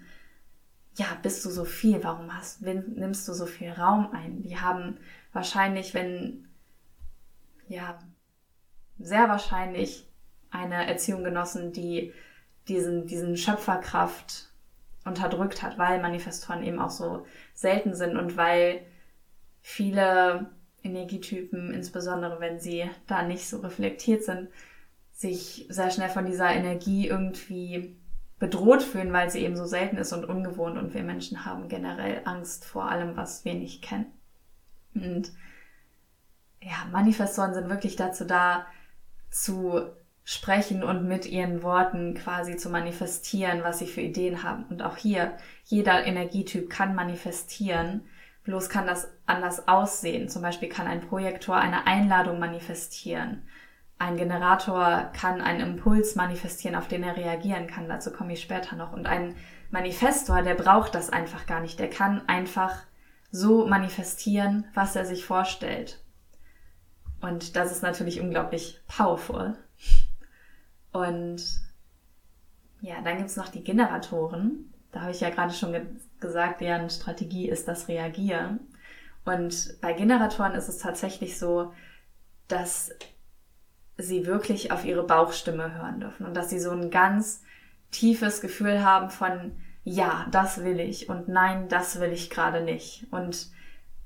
ja, 0.97 1.07
bist 1.21 1.43
du 1.43 1.49
so 1.49 1.65
viel, 1.65 2.03
warum 2.03 2.35
hast, 2.35 2.61
nimmst 2.61 3.27
du 3.27 3.33
so 3.33 3.45
viel 3.45 3.71
Raum 3.71 4.11
ein? 4.13 4.41
Die 4.41 4.57
haben 4.57 4.97
wahrscheinlich, 5.33 5.93
wenn, 5.93 6.47
ja, 7.67 7.99
sehr 8.97 9.27
wahrscheinlich 9.27 10.07
eine 10.51 10.87
Erziehung 10.87 11.25
genossen, 11.25 11.73
die 11.73 12.13
diesen, 12.69 13.07
diesen 13.07 13.35
Schöpferkraft 13.35 14.49
unterdrückt 15.03 15.61
hat, 15.61 15.77
weil 15.77 16.01
Manifestoren 16.01 16.63
eben 16.63 16.79
auch 16.79 16.89
so 16.89 17.25
selten 17.53 17.93
sind 17.93 18.15
und 18.15 18.37
weil 18.37 18.85
viele 19.61 20.49
Energietypen, 20.85 21.73
insbesondere 21.73 22.39
wenn 22.39 22.59
sie 22.59 22.89
da 23.07 23.23
nicht 23.23 23.49
so 23.49 23.59
reflektiert 23.59 24.23
sind, 24.23 24.49
sich 25.11 25.65
sehr 25.69 25.91
schnell 25.91 26.09
von 26.09 26.25
dieser 26.25 26.49
Energie 26.49 27.07
irgendwie 27.07 27.97
bedroht 28.37 28.83
fühlen, 28.83 29.13
weil 29.13 29.29
sie 29.29 29.39
eben 29.39 29.55
so 29.55 29.65
selten 29.65 29.97
ist 29.97 30.13
und 30.13 30.25
ungewohnt 30.25 30.77
und 30.77 30.93
wir 30.93 31.03
Menschen 31.03 31.45
haben 31.45 31.69
generell 31.69 32.21
Angst 32.25 32.65
vor 32.65 32.89
allem, 32.89 33.15
was 33.15 33.45
wir 33.45 33.53
nicht 33.53 33.81
kennen. 33.81 34.11
Und 34.93 35.31
ja, 36.61 36.87
Manifestoren 36.91 37.53
sind 37.53 37.69
wirklich 37.69 37.95
dazu 37.95 38.25
da, 38.25 38.65
zu 39.29 39.89
sprechen 40.23 40.83
und 40.83 41.07
mit 41.07 41.25
ihren 41.25 41.61
Worten 41.61 42.15
quasi 42.15 42.57
zu 42.57 42.69
manifestieren, 42.69 43.63
was 43.63 43.79
sie 43.79 43.85
für 43.85 44.01
Ideen 44.01 44.43
haben. 44.43 44.63
Und 44.65 44.81
auch 44.81 44.97
hier, 44.97 45.37
jeder 45.65 46.05
Energietyp 46.05 46.69
kann 46.69 46.95
manifestieren 46.95 48.01
Bloß 48.45 48.69
kann 48.69 48.85
das 48.85 49.11
anders 49.25 49.67
aussehen. 49.67 50.29
Zum 50.29 50.41
Beispiel 50.41 50.69
kann 50.69 50.87
ein 50.87 51.01
Projektor 51.01 51.55
eine 51.55 51.87
Einladung 51.87 52.39
manifestieren. 52.39 53.43
Ein 53.97 54.17
Generator 54.17 55.11
kann 55.19 55.41
einen 55.41 55.61
Impuls 55.61 56.15
manifestieren, 56.15 56.75
auf 56.75 56.87
den 56.87 57.03
er 57.03 57.17
reagieren 57.17 57.67
kann. 57.67 57.89
Dazu 57.89 58.11
komme 58.11 58.33
ich 58.33 58.41
später 58.41 58.75
noch. 58.75 58.93
Und 58.93 59.07
ein 59.07 59.35
Manifestor, 59.71 60.43
der 60.43 60.53
braucht 60.53 60.93
das 60.93 61.09
einfach 61.09 61.47
gar 61.47 61.59
nicht. 61.59 61.79
Der 61.79 61.89
kann 61.89 62.27
einfach 62.27 62.83
so 63.31 63.65
manifestieren, 63.65 64.65
was 64.73 64.95
er 64.95 65.05
sich 65.05 65.25
vorstellt. 65.25 66.03
Und 67.21 67.55
das 67.55 67.71
ist 67.71 67.81
natürlich 67.81 68.21
unglaublich 68.21 68.79
powerful. 68.87 69.57
Und 70.91 71.41
ja, 72.81 73.01
dann 73.01 73.17
gibt's 73.17 73.37
noch 73.37 73.49
die 73.49 73.63
Generatoren 73.63 74.71
da 74.95 75.01
habe 75.01 75.11
ich 75.11 75.19
ja 75.19 75.29
gerade 75.29 75.53
schon 75.53 75.73
gesagt, 76.19 76.61
deren 76.61 76.89
Strategie 76.89 77.49
ist 77.49 77.67
das 77.67 77.87
Reagieren. 77.87 78.59
Und 79.25 79.79
bei 79.81 79.93
Generatoren 79.93 80.53
ist 80.53 80.69
es 80.69 80.77
tatsächlich 80.77 81.39
so, 81.39 81.73
dass 82.47 82.91
sie 83.97 84.25
wirklich 84.25 84.71
auf 84.71 84.85
ihre 84.85 85.03
Bauchstimme 85.03 85.73
hören 85.75 85.99
dürfen 85.99 86.25
und 86.25 86.35
dass 86.35 86.49
sie 86.49 86.59
so 86.59 86.71
ein 86.71 86.91
ganz 86.91 87.41
tiefes 87.91 88.41
Gefühl 88.41 88.83
haben 88.83 89.09
von 89.09 89.55
ja, 89.83 90.27
das 90.31 90.63
will 90.63 90.79
ich 90.79 91.09
und 91.09 91.27
nein, 91.27 91.69
das 91.69 91.99
will 91.99 92.11
ich 92.11 92.31
gerade 92.31 92.61
nicht. 92.61 93.05
Und 93.11 93.51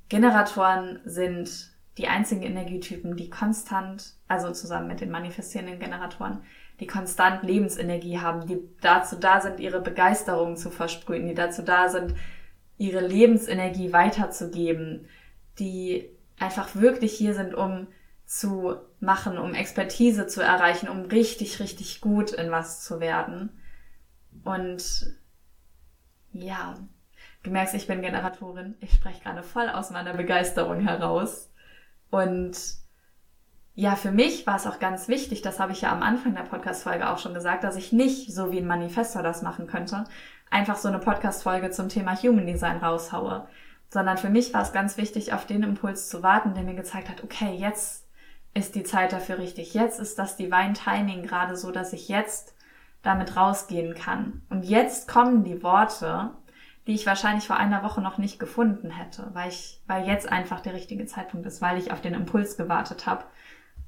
Generatoren 0.09 0.99
sind 1.05 1.71
die 1.97 2.07
einzigen 2.07 2.43
Energietypen, 2.43 3.15
die 3.15 3.29
konstant, 3.29 4.15
also 4.27 4.51
zusammen 4.51 4.87
mit 4.87 4.99
den 4.99 5.09
manifestierenden 5.09 5.79
Generatoren, 5.79 6.43
die 6.79 6.87
konstant 6.87 7.43
Lebensenergie 7.43 8.19
haben, 8.19 8.47
die 8.47 8.59
dazu 8.81 9.17
da 9.17 9.41
sind, 9.41 9.59
ihre 9.59 9.81
Begeisterung 9.81 10.55
zu 10.55 10.69
versprühen, 10.69 11.27
die 11.27 11.33
dazu 11.33 11.61
da 11.61 11.89
sind, 11.89 12.15
ihre 12.77 13.05
Lebensenergie 13.05 13.91
weiterzugeben, 13.91 15.07
die 15.59 16.09
einfach 16.39 16.75
wirklich 16.75 17.13
hier 17.13 17.33
sind, 17.33 17.53
um 17.53 17.87
zu 18.25 18.75
machen, 18.99 19.37
um 19.37 19.53
Expertise 19.53 20.27
zu 20.27 20.41
erreichen, 20.41 20.87
um 20.87 21.01
richtig, 21.05 21.59
richtig 21.59 21.99
gut 21.99 22.31
in 22.31 22.51
was 22.51 22.83
zu 22.83 22.99
werden. 22.99 23.49
Und 24.43 25.17
ja, 26.31 26.75
du 27.43 27.49
merkst, 27.49 27.73
ich 27.73 27.87
bin 27.87 28.01
Generatorin. 28.01 28.75
Ich 28.79 28.93
spreche 28.93 29.23
gerade 29.23 29.43
voll 29.43 29.67
aus 29.69 29.89
meiner 29.89 30.13
Begeisterung 30.13 30.79
heraus. 30.81 31.51
Und 32.11 32.55
ja, 33.79 33.95
für 33.95 34.11
mich 34.11 34.45
war 34.45 34.57
es 34.57 34.67
auch 34.67 34.79
ganz 34.79 35.07
wichtig, 35.07 35.41
das 35.41 35.57
habe 35.57 35.71
ich 35.71 35.79
ja 35.79 35.93
am 35.93 36.03
Anfang 36.03 36.35
der 36.35 36.41
Podcast-Folge 36.41 37.09
auch 37.09 37.17
schon 37.17 37.33
gesagt, 37.33 37.63
dass 37.63 37.77
ich 37.77 37.93
nicht, 37.93 38.33
so 38.33 38.51
wie 38.51 38.57
ein 38.57 38.67
Manifestor 38.67 39.23
das 39.23 39.41
machen 39.41 39.67
könnte, 39.67 40.03
einfach 40.49 40.75
so 40.75 40.89
eine 40.89 40.99
Podcast-Folge 40.99 41.71
zum 41.71 41.87
Thema 41.87 42.13
Human 42.21 42.45
Design 42.45 42.79
raushaue. 42.79 43.47
Sondern 43.89 44.17
für 44.17 44.29
mich 44.29 44.53
war 44.53 44.63
es 44.63 44.73
ganz 44.73 44.97
wichtig, 44.97 45.31
auf 45.31 45.45
den 45.45 45.63
Impuls 45.63 46.09
zu 46.09 46.21
warten, 46.21 46.55
der 46.55 46.63
mir 46.63 46.75
gezeigt 46.75 47.07
hat, 47.07 47.23
okay, 47.23 47.55
jetzt 47.55 48.05
ist 48.53 48.75
die 48.75 48.83
Zeit 48.83 49.13
dafür 49.13 49.37
richtig. 49.37 49.73
Jetzt 49.73 50.01
ist 50.01 50.19
das 50.19 50.35
Divine 50.35 50.73
Timing 50.73 51.23
gerade 51.23 51.55
so, 51.55 51.71
dass 51.71 51.93
ich 51.93 52.09
jetzt 52.09 52.53
damit 53.01 53.37
rausgehen 53.37 53.95
kann. 53.95 54.41
Und 54.49 54.65
jetzt 54.65 55.07
kommen 55.07 55.45
die 55.45 55.63
Worte, 55.63 56.31
die 56.85 56.95
ich 56.95 57.05
wahrscheinlich 57.05 57.47
vor 57.47 57.55
einer 57.55 57.81
Woche 57.81 58.01
noch 58.01 58.17
nicht 58.17 58.39
gefunden 58.39 58.89
hätte, 58.89 59.29
weil 59.31 59.47
ich, 59.47 59.81
weil 59.87 60.05
jetzt 60.05 60.29
einfach 60.29 60.59
der 60.59 60.73
richtige 60.73 61.05
Zeitpunkt 61.05 61.47
ist, 61.47 61.61
weil 61.61 61.77
ich 61.77 61.93
auf 61.93 62.01
den 62.01 62.13
Impuls 62.13 62.57
gewartet 62.57 63.05
habe 63.05 63.23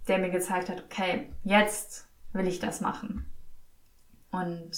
der 0.08 0.20
mir 0.20 0.30
gezeigt 0.30 0.70
hat, 0.70 0.84
okay, 0.84 1.32
jetzt 1.44 2.08
will 2.34 2.48
ich 2.48 2.60
das 2.60 2.82
machen. 2.82 3.26
Und 4.32 4.72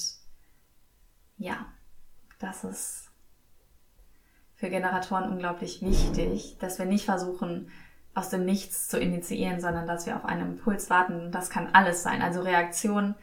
ja, 1.38 1.66
das 2.40 2.64
ist 2.64 3.12
für 4.56 4.70
Generatoren 4.70 5.30
unglaublich 5.30 5.82
wichtig, 5.82 6.58
dass 6.60 6.80
wir 6.80 6.86
nicht 6.86 7.06
versuchen, 7.06 7.70
aus 8.16 8.30
dem 8.30 8.46
Nichts 8.46 8.88
zu 8.88 9.00
initiieren, 9.00 9.60
sondern 9.60 9.88
dass 9.88 10.06
wir 10.06 10.16
auf 10.16 10.26
einen 10.26 10.54
Impuls 10.54 10.90
warten. 10.90 11.32
Das 11.32 11.50
kann 11.50 11.74
alles 11.74 12.04
sein. 12.04 12.22
Also 12.22 12.42
Reaktion 12.42 13.16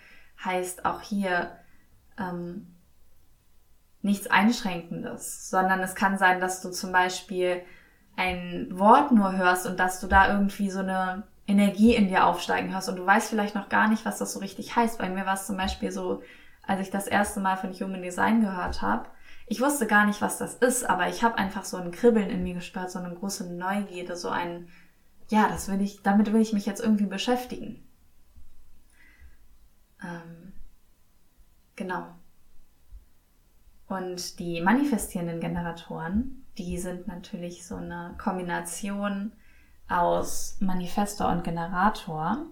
heißt 0.44 0.84
auch 0.84 1.00
hier 1.00 1.56
ähm, 2.18 2.74
nichts 4.02 4.26
Einschränkendes, 4.26 5.48
sondern 5.48 5.80
es 5.80 5.94
kann 5.94 6.18
sein, 6.18 6.40
dass 6.40 6.60
du 6.60 6.70
zum 6.70 6.92
Beispiel 6.92 7.62
ein 8.16 8.68
Wort 8.72 9.12
nur 9.12 9.36
hörst 9.36 9.66
und 9.66 9.78
dass 9.78 10.00
du 10.00 10.06
da 10.06 10.32
irgendwie 10.32 10.70
so 10.70 10.80
eine 10.80 11.22
Energie 11.50 11.94
in 11.94 12.08
dir 12.08 12.24
aufsteigen 12.26 12.72
hörst 12.72 12.88
und 12.88 12.96
du 12.96 13.04
weißt 13.04 13.28
vielleicht 13.28 13.54
noch 13.54 13.68
gar 13.68 13.88
nicht, 13.88 14.04
was 14.04 14.18
das 14.18 14.32
so 14.32 14.38
richtig 14.38 14.76
heißt. 14.76 14.98
Bei 14.98 15.08
mir 15.08 15.26
war 15.26 15.34
es 15.34 15.46
zum 15.46 15.56
Beispiel 15.56 15.90
so, 15.90 16.22
als 16.62 16.80
ich 16.80 16.90
das 16.90 17.06
erste 17.06 17.40
Mal 17.40 17.56
von 17.56 17.72
Human 17.72 18.02
Design 18.02 18.40
gehört 18.40 18.80
habe, 18.82 19.08
ich 19.46 19.60
wusste 19.60 19.88
gar 19.88 20.06
nicht, 20.06 20.22
was 20.22 20.38
das 20.38 20.54
ist, 20.54 20.88
aber 20.88 21.08
ich 21.08 21.24
habe 21.24 21.36
einfach 21.36 21.64
so 21.64 21.76
ein 21.76 21.90
Kribbeln 21.90 22.30
in 22.30 22.44
mir 22.44 22.54
gespürt, 22.54 22.88
so 22.88 23.00
eine 23.00 23.12
große 23.12 23.52
Neugierde, 23.52 24.14
so 24.14 24.28
ein, 24.28 24.68
ja, 25.28 25.48
das 25.48 25.68
will 25.68 25.80
ich, 25.80 26.02
damit 26.02 26.32
will 26.32 26.40
ich 26.40 26.52
mich 26.52 26.66
jetzt 26.66 26.80
irgendwie 26.80 27.06
beschäftigen. 27.06 27.82
Ähm, 30.00 30.52
genau. 31.74 32.06
Und 33.88 34.38
die 34.38 34.60
manifestierenden 34.60 35.40
Generatoren, 35.40 36.46
die 36.56 36.78
sind 36.78 37.08
natürlich 37.08 37.66
so 37.66 37.74
eine 37.74 38.14
Kombination 38.18 39.32
aus 39.90 40.56
Manifestor 40.60 41.28
und 41.28 41.44
Generator. 41.44 42.46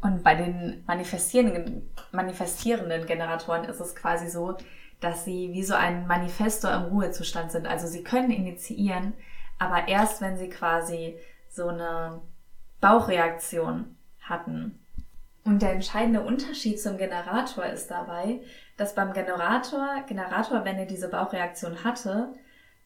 Und 0.00 0.24
bei 0.24 0.34
den 0.34 0.82
manifestierenden, 0.86 1.88
manifestierenden 2.10 3.06
Generatoren 3.06 3.64
ist 3.64 3.80
es 3.80 3.94
quasi 3.94 4.28
so, 4.28 4.56
dass 5.00 5.24
sie 5.24 5.52
wie 5.52 5.62
so 5.62 5.74
ein 5.74 6.06
Manifestor 6.06 6.72
im 6.72 6.84
Ruhezustand 6.84 7.52
sind. 7.52 7.66
Also 7.66 7.86
sie 7.86 8.02
können 8.02 8.30
initiieren, 8.30 9.12
aber 9.58 9.88
erst 9.88 10.20
wenn 10.20 10.38
sie 10.38 10.48
quasi 10.48 11.16
so 11.50 11.68
eine 11.68 12.20
Bauchreaktion 12.80 13.96
hatten. 14.22 14.78
Und 15.44 15.62
der 15.62 15.72
entscheidende 15.72 16.22
Unterschied 16.22 16.80
zum 16.80 16.98
Generator 16.98 17.64
ist 17.64 17.90
dabei, 17.90 18.40
dass 18.76 18.94
beim 18.94 19.12
Generator, 19.12 20.02
Generator, 20.06 20.64
wenn 20.64 20.78
er 20.78 20.86
diese 20.86 21.08
Bauchreaktion 21.08 21.82
hatte, 21.84 22.34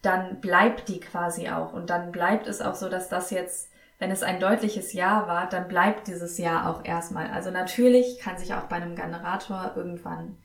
dann 0.02 0.40
bleibt 0.40 0.88
die 0.88 1.00
quasi 1.00 1.48
auch. 1.48 1.72
Und 1.72 1.90
dann 1.90 2.12
bleibt 2.12 2.46
es 2.46 2.60
auch 2.60 2.74
so, 2.74 2.88
dass 2.88 3.08
das 3.08 3.30
jetzt 3.30 3.70
wenn 3.98 4.10
es 4.10 4.22
ein 4.22 4.40
deutliches 4.40 4.92
Ja 4.92 5.26
war, 5.28 5.48
dann 5.48 5.68
bleibt 5.68 6.08
dieses 6.08 6.38
Ja 6.38 6.68
auch 6.70 6.84
erstmal. 6.84 7.30
Also 7.30 7.50
natürlich 7.50 8.18
kann 8.20 8.38
sich 8.38 8.54
auch 8.54 8.64
bei 8.64 8.76
einem 8.76 8.96
Generator 8.96 9.72
irgendwann 9.76 10.36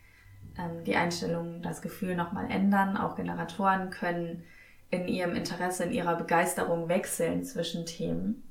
ähm, 0.57 0.83
die 0.83 0.95
Einstellung, 0.95 1.61
das 1.61 1.81
Gefühl 1.81 2.15
nochmal 2.15 2.49
ändern. 2.49 2.97
Auch 2.97 3.15
Generatoren 3.15 3.89
können 3.89 4.43
in 4.91 5.07
ihrem 5.07 5.35
Interesse, 5.35 5.83
in 5.83 5.91
ihrer 5.91 6.15
Begeisterung 6.15 6.89
wechseln 6.89 7.43
zwischen 7.43 7.85
Themen. 7.85 8.43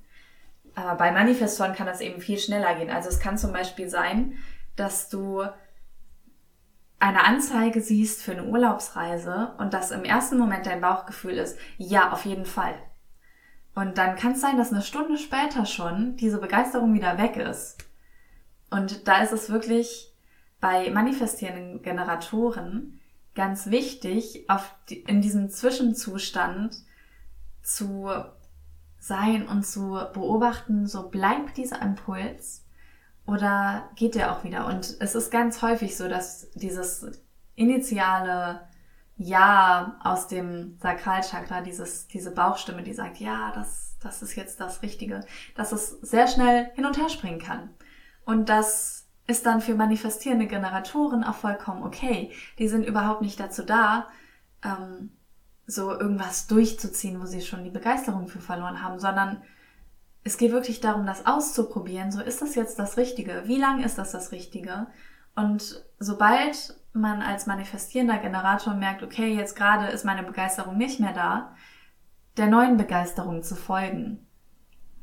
Aber 0.74 0.94
bei 0.94 1.10
Manifestoren 1.10 1.74
kann 1.74 1.86
das 1.86 2.00
eben 2.00 2.20
viel 2.20 2.38
schneller 2.38 2.74
gehen. 2.76 2.90
Also 2.90 3.08
es 3.08 3.18
kann 3.18 3.38
zum 3.38 3.52
Beispiel 3.52 3.88
sein, 3.88 4.34
dass 4.76 5.08
du 5.08 5.44
eine 7.00 7.24
Anzeige 7.24 7.80
siehst 7.80 8.22
für 8.22 8.32
eine 8.32 8.44
Urlaubsreise 8.44 9.54
und 9.58 9.72
dass 9.72 9.90
im 9.90 10.04
ersten 10.04 10.38
Moment 10.38 10.66
dein 10.66 10.80
Bauchgefühl 10.80 11.34
ist, 11.34 11.58
ja, 11.76 12.12
auf 12.12 12.24
jeden 12.24 12.44
Fall. 12.44 12.74
Und 13.78 13.96
dann 13.96 14.16
kann 14.16 14.32
es 14.32 14.40
sein, 14.40 14.56
dass 14.56 14.72
eine 14.72 14.82
Stunde 14.82 15.16
später 15.16 15.64
schon 15.64 16.16
diese 16.16 16.38
Begeisterung 16.38 16.94
wieder 16.94 17.16
weg 17.16 17.36
ist. 17.36 17.76
Und 18.70 19.06
da 19.06 19.22
ist 19.22 19.30
es 19.30 19.50
wirklich 19.50 20.12
bei 20.58 20.90
manifestierenden 20.90 21.80
Generatoren 21.82 22.98
ganz 23.36 23.70
wichtig, 23.70 24.48
die, 24.90 25.02
in 25.02 25.20
diesem 25.20 25.48
Zwischenzustand 25.48 26.74
zu 27.62 28.10
sein 28.98 29.46
und 29.46 29.64
zu 29.64 29.96
beobachten, 30.12 30.88
so 30.88 31.08
bleibt 31.08 31.56
dieser 31.56 31.80
Impuls 31.80 32.64
oder 33.28 33.88
geht 33.94 34.16
der 34.16 34.32
auch 34.32 34.42
wieder? 34.42 34.66
Und 34.66 34.96
es 34.98 35.14
ist 35.14 35.30
ganz 35.30 35.62
häufig 35.62 35.96
so, 35.96 36.08
dass 36.08 36.50
dieses 36.54 37.06
initiale 37.54 38.62
ja 39.18 39.98
aus 40.02 40.28
dem 40.28 40.78
Sakralchakra, 40.80 41.60
dieses, 41.60 42.06
diese 42.06 42.30
Bauchstimme, 42.30 42.82
die 42.82 42.94
sagt, 42.94 43.18
ja, 43.18 43.52
das, 43.52 43.96
das 44.00 44.22
ist 44.22 44.36
jetzt 44.36 44.60
das 44.60 44.82
Richtige, 44.82 45.20
dass 45.56 45.72
es 45.72 45.90
sehr 46.00 46.28
schnell 46.28 46.70
hin 46.74 46.86
und 46.86 46.96
her 46.96 47.08
springen 47.08 47.40
kann. 47.40 47.70
Und 48.24 48.48
das 48.48 49.06
ist 49.26 49.44
dann 49.44 49.60
für 49.60 49.74
manifestierende 49.74 50.46
Generatoren 50.46 51.24
auch 51.24 51.34
vollkommen 51.34 51.82
okay. 51.82 52.32
Die 52.58 52.68
sind 52.68 52.84
überhaupt 52.84 53.20
nicht 53.20 53.38
dazu 53.40 53.62
da, 53.62 54.08
ähm, 54.64 55.10
so 55.66 55.90
irgendwas 55.90 56.46
durchzuziehen, 56.46 57.20
wo 57.20 57.26
sie 57.26 57.42
schon 57.42 57.64
die 57.64 57.70
Begeisterung 57.70 58.28
für 58.28 58.40
verloren 58.40 58.82
haben, 58.82 58.98
sondern 58.98 59.42
es 60.24 60.38
geht 60.38 60.52
wirklich 60.52 60.80
darum, 60.80 61.06
das 61.06 61.26
auszuprobieren. 61.26 62.12
So 62.12 62.22
ist 62.22 62.40
das 62.40 62.54
jetzt 62.54 62.78
das 62.78 62.96
Richtige? 62.96 63.42
Wie 63.46 63.58
lang 63.58 63.82
ist 63.82 63.98
das 63.98 64.12
das 64.12 64.32
Richtige? 64.32 64.86
Und 65.34 65.84
sobald 65.98 66.78
man 67.00 67.22
als 67.22 67.46
manifestierender 67.46 68.18
Generator 68.18 68.74
merkt, 68.74 69.02
okay, 69.02 69.34
jetzt 69.34 69.56
gerade 69.56 69.86
ist 69.86 70.04
meine 70.04 70.22
Begeisterung 70.22 70.76
nicht 70.76 71.00
mehr 71.00 71.12
da, 71.12 71.54
der 72.36 72.46
neuen 72.46 72.76
Begeisterung 72.76 73.42
zu 73.42 73.54
folgen. 73.54 74.26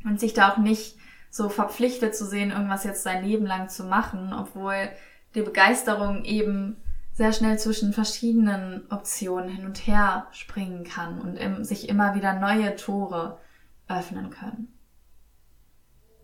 Und 0.04 0.20
sich 0.20 0.34
da 0.34 0.52
auch 0.52 0.58
nicht 0.58 0.98
so 1.32 1.50
verpflichtet 1.50 2.16
zu 2.16 2.26
sehen, 2.26 2.52
irgendwas 2.52 2.84
jetzt 2.84 3.04
sein 3.04 3.24
Leben 3.26 3.46
lang 3.46 3.70
zu 3.70 3.84
machen, 3.84 4.34
obwohl 4.34 4.90
die 5.34 5.42
Begeisterung 5.42 6.24
eben 6.24 6.78
sehr 7.12 7.34
schnell 7.34 7.58
zwischen 7.58 7.94
verschiedenen 7.94 8.90
Optionen 8.92 9.50
hin 9.50 9.66
und 9.66 9.88
her 9.88 10.28
springen 10.32 10.84
kann 10.84 11.20
und 11.20 11.66
sich 11.66 11.90
immer 11.90 12.14
wieder 12.16 12.40
neue 12.40 12.76
Tore 12.76 13.40
öffnen 13.88 14.30
können. 14.30 14.78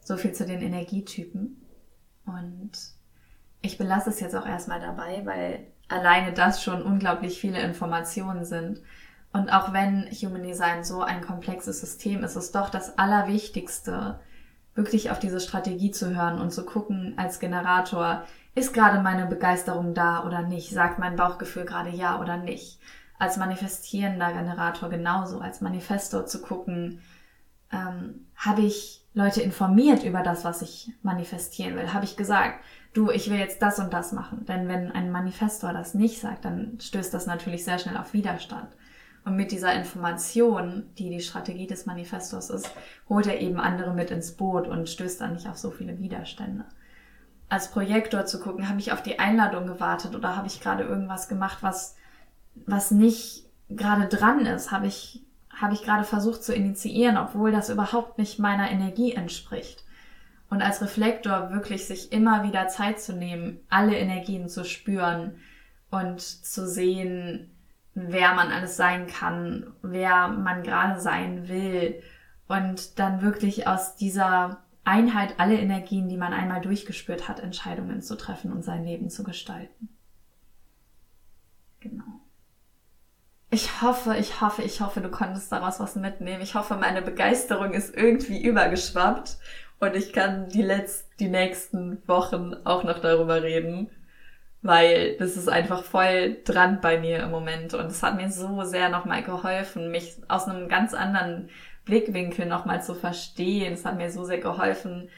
So 0.01 0.17
viel 0.17 0.33
zu 0.33 0.45
den 0.45 0.61
Energietypen. 0.61 1.65
Und 2.25 2.71
ich 3.61 3.77
belasse 3.77 4.09
es 4.09 4.19
jetzt 4.19 4.35
auch 4.35 4.45
erstmal 4.45 4.79
dabei, 4.79 5.21
weil 5.25 5.67
alleine 5.87 6.33
das 6.33 6.63
schon 6.63 6.81
unglaublich 6.81 7.39
viele 7.39 7.61
Informationen 7.61 8.45
sind. 8.45 8.81
Und 9.33 9.49
auch 9.49 9.71
wenn 9.71 10.09
Human 10.11 10.43
Design 10.43 10.83
so 10.83 11.01
ein 11.01 11.21
komplexes 11.21 11.79
System 11.79 12.23
ist, 12.23 12.31
ist 12.31 12.45
es 12.45 12.51
doch 12.51 12.69
das 12.69 12.97
Allerwichtigste, 12.97 14.19
wirklich 14.73 15.11
auf 15.11 15.19
diese 15.19 15.39
Strategie 15.39 15.91
zu 15.91 16.15
hören 16.15 16.39
und 16.39 16.51
zu 16.51 16.65
gucken 16.65 17.13
als 17.17 17.39
Generator, 17.39 18.23
ist 18.55 18.73
gerade 18.73 19.01
meine 19.01 19.25
Begeisterung 19.25 19.93
da 19.93 20.25
oder 20.25 20.41
nicht? 20.41 20.71
Sagt 20.71 20.99
mein 20.99 21.15
Bauchgefühl 21.15 21.65
gerade 21.65 21.89
ja 21.89 22.19
oder 22.19 22.37
nicht? 22.37 22.79
Als 23.19 23.37
manifestierender 23.37 24.31
Generator 24.31 24.89
genauso, 24.89 25.39
als 25.39 25.61
Manifestor 25.61 26.25
zu 26.25 26.41
gucken, 26.41 27.01
ähm, 27.71 28.27
habe 28.35 28.61
ich 28.61 29.05
Leute 29.13 29.41
informiert 29.41 30.03
über 30.03 30.23
das, 30.23 30.43
was 30.43 30.61
ich 30.61 30.91
manifestieren 31.03 31.75
will? 31.75 31.93
Habe 31.93 32.05
ich 32.05 32.17
gesagt, 32.17 32.63
du, 32.93 33.09
ich 33.09 33.29
will 33.29 33.37
jetzt 33.37 33.61
das 33.61 33.79
und 33.79 33.93
das 33.93 34.11
machen. 34.11 34.45
Denn 34.45 34.67
wenn 34.67 34.91
ein 34.91 35.11
Manifestor 35.11 35.73
das 35.73 35.93
nicht 35.93 36.19
sagt, 36.19 36.45
dann 36.45 36.77
stößt 36.79 37.13
das 37.13 37.25
natürlich 37.25 37.63
sehr 37.63 37.79
schnell 37.79 37.97
auf 37.97 38.13
Widerstand. 38.13 38.67
Und 39.23 39.35
mit 39.35 39.51
dieser 39.51 39.73
Information, 39.73 40.89
die 40.97 41.09
die 41.09 41.21
Strategie 41.21 41.67
des 41.67 41.85
Manifestors 41.85 42.49
ist, 42.49 42.71
holt 43.07 43.27
er 43.27 43.39
eben 43.39 43.59
andere 43.59 43.93
mit 43.93 44.09
ins 44.09 44.31
Boot 44.31 44.67
und 44.67 44.89
stößt 44.89 45.21
dann 45.21 45.33
nicht 45.33 45.47
auf 45.47 45.57
so 45.57 45.69
viele 45.69 45.99
Widerstände. 45.99 46.65
Als 47.47 47.69
Projektor 47.69 48.25
zu 48.25 48.39
gucken, 48.39 48.67
habe 48.67 48.79
ich 48.79 48.91
auf 48.91 49.03
die 49.03 49.19
Einladung 49.19 49.67
gewartet 49.67 50.15
oder 50.15 50.35
habe 50.35 50.47
ich 50.47 50.61
gerade 50.61 50.83
irgendwas 50.83 51.27
gemacht, 51.27 51.59
was, 51.61 51.95
was 52.65 52.89
nicht 52.89 53.45
gerade 53.69 54.07
dran 54.07 54.45
ist? 54.45 54.71
Habe 54.71 54.87
ich, 54.87 55.23
habe 55.53 55.73
ich 55.73 55.83
gerade 55.83 56.03
versucht 56.03 56.43
zu 56.43 56.55
initiieren, 56.55 57.17
obwohl 57.17 57.51
das 57.51 57.69
überhaupt 57.69 58.17
nicht 58.17 58.39
meiner 58.39 58.71
Energie 58.71 59.13
entspricht? 59.13 59.83
Und 60.51 60.61
als 60.61 60.81
Reflektor 60.81 61.51
wirklich 61.51 61.87
sich 61.87 62.11
immer 62.11 62.43
wieder 62.43 62.67
Zeit 62.67 62.99
zu 62.99 63.13
nehmen, 63.13 63.61
alle 63.69 63.97
Energien 63.97 64.49
zu 64.49 64.65
spüren 64.65 65.37
und 65.89 66.19
zu 66.19 66.67
sehen, 66.67 67.49
wer 67.95 68.35
man 68.35 68.51
alles 68.51 68.75
sein 68.75 69.07
kann, 69.07 69.73
wer 69.81 70.27
man 70.27 70.61
gerade 70.61 70.99
sein 70.99 71.47
will 71.47 72.03
und 72.49 72.99
dann 72.99 73.21
wirklich 73.21 73.65
aus 73.65 73.95
dieser 73.95 74.61
Einheit 74.83 75.35
alle 75.37 75.57
Energien, 75.57 76.09
die 76.09 76.17
man 76.17 76.33
einmal 76.33 76.59
durchgespürt 76.59 77.29
hat, 77.29 77.39
Entscheidungen 77.39 78.01
zu 78.01 78.17
treffen 78.17 78.51
und 78.51 78.63
sein 78.63 78.83
Leben 78.83 79.09
zu 79.09 79.23
gestalten. 79.23 79.87
Genau. 81.79 82.03
Ich 83.51 83.81
hoffe, 83.81 84.17
ich 84.17 84.41
hoffe, 84.41 84.63
ich 84.63 84.81
hoffe, 84.81 84.99
du 84.99 85.09
konntest 85.09 85.51
daraus 85.51 85.79
was 85.79 85.95
mitnehmen. 85.95 86.41
Ich 86.41 86.55
hoffe, 86.55 86.75
meine 86.75 87.01
Begeisterung 87.01 87.71
ist 87.71 87.95
irgendwie 87.95 88.41
übergeschwappt 88.41 89.37
und 89.81 89.95
ich 89.95 90.13
kann 90.13 90.47
die 90.47 90.61
letzten, 90.61 91.11
die 91.19 91.27
nächsten 91.27 92.07
Wochen 92.07 92.53
auch 92.65 92.83
noch 92.83 92.99
darüber 92.99 93.41
reden, 93.41 93.89
weil 94.61 95.17
das 95.17 95.35
ist 95.37 95.49
einfach 95.49 95.83
voll 95.83 96.37
dran 96.45 96.79
bei 96.81 96.99
mir 96.99 97.23
im 97.23 97.31
Moment 97.31 97.73
und 97.73 97.87
es 97.87 98.03
hat 98.03 98.15
mir 98.15 98.31
so 98.31 98.63
sehr 98.63 98.89
nochmal 98.89 99.23
geholfen, 99.23 99.89
mich 99.89 100.17
aus 100.27 100.47
einem 100.47 100.69
ganz 100.69 100.93
anderen 100.93 101.49
Blickwinkel 101.83 102.45
nochmal 102.45 102.83
zu 102.83 102.93
verstehen. 102.93 103.73
Es 103.73 103.83
hat 103.83 103.97
mir 103.97 104.11
so 104.11 104.23
sehr 104.23 104.37
geholfen, 104.37 105.09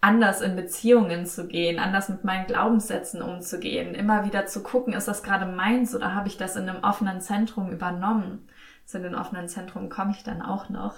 anders 0.00 0.40
in 0.40 0.56
Beziehungen 0.56 1.26
zu 1.26 1.46
gehen, 1.46 1.78
anders 1.78 2.08
mit 2.08 2.24
meinen 2.24 2.46
Glaubenssätzen 2.46 3.20
umzugehen, 3.20 3.94
immer 3.94 4.24
wieder 4.24 4.46
zu 4.46 4.62
gucken, 4.62 4.94
ist 4.94 5.08
das 5.08 5.22
gerade 5.22 5.44
meins 5.44 5.94
oder 5.94 6.14
habe 6.14 6.28
ich 6.28 6.38
das 6.38 6.56
in 6.56 6.66
einem 6.66 6.82
offenen 6.82 7.20
Zentrum 7.20 7.70
übernommen? 7.70 8.48
Zu 8.86 9.00
den 9.00 9.14
offenen 9.14 9.48
Zentrum 9.48 9.90
komme 9.90 10.12
ich 10.12 10.22
dann 10.22 10.40
auch 10.40 10.70
noch. 10.70 10.94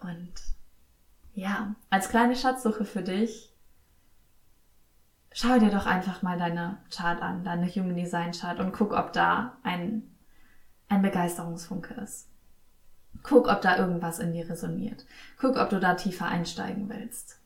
Und 0.00 0.32
ja, 1.34 1.74
als 1.90 2.08
kleine 2.08 2.36
Schatzsuche 2.36 2.84
für 2.84 3.02
dich, 3.02 3.52
schau 5.32 5.58
dir 5.58 5.70
doch 5.70 5.86
einfach 5.86 6.22
mal 6.22 6.38
deine 6.38 6.78
Chart 6.90 7.20
an, 7.22 7.44
deine 7.44 7.66
Human 7.66 7.96
Design 7.96 8.32
Chart 8.32 8.60
und 8.60 8.72
guck, 8.72 8.92
ob 8.92 9.12
da 9.12 9.56
ein, 9.62 10.02
ein 10.88 11.02
Begeisterungsfunke 11.02 11.94
ist. 11.94 12.28
Guck, 13.22 13.48
ob 13.48 13.60
da 13.62 13.76
irgendwas 13.76 14.18
in 14.18 14.32
dir 14.32 14.48
resoniert. 14.48 15.06
Guck, 15.38 15.56
ob 15.56 15.70
du 15.70 15.78
da 15.78 15.94
tiefer 15.94 16.26
einsteigen 16.26 16.88
willst. 16.88 17.38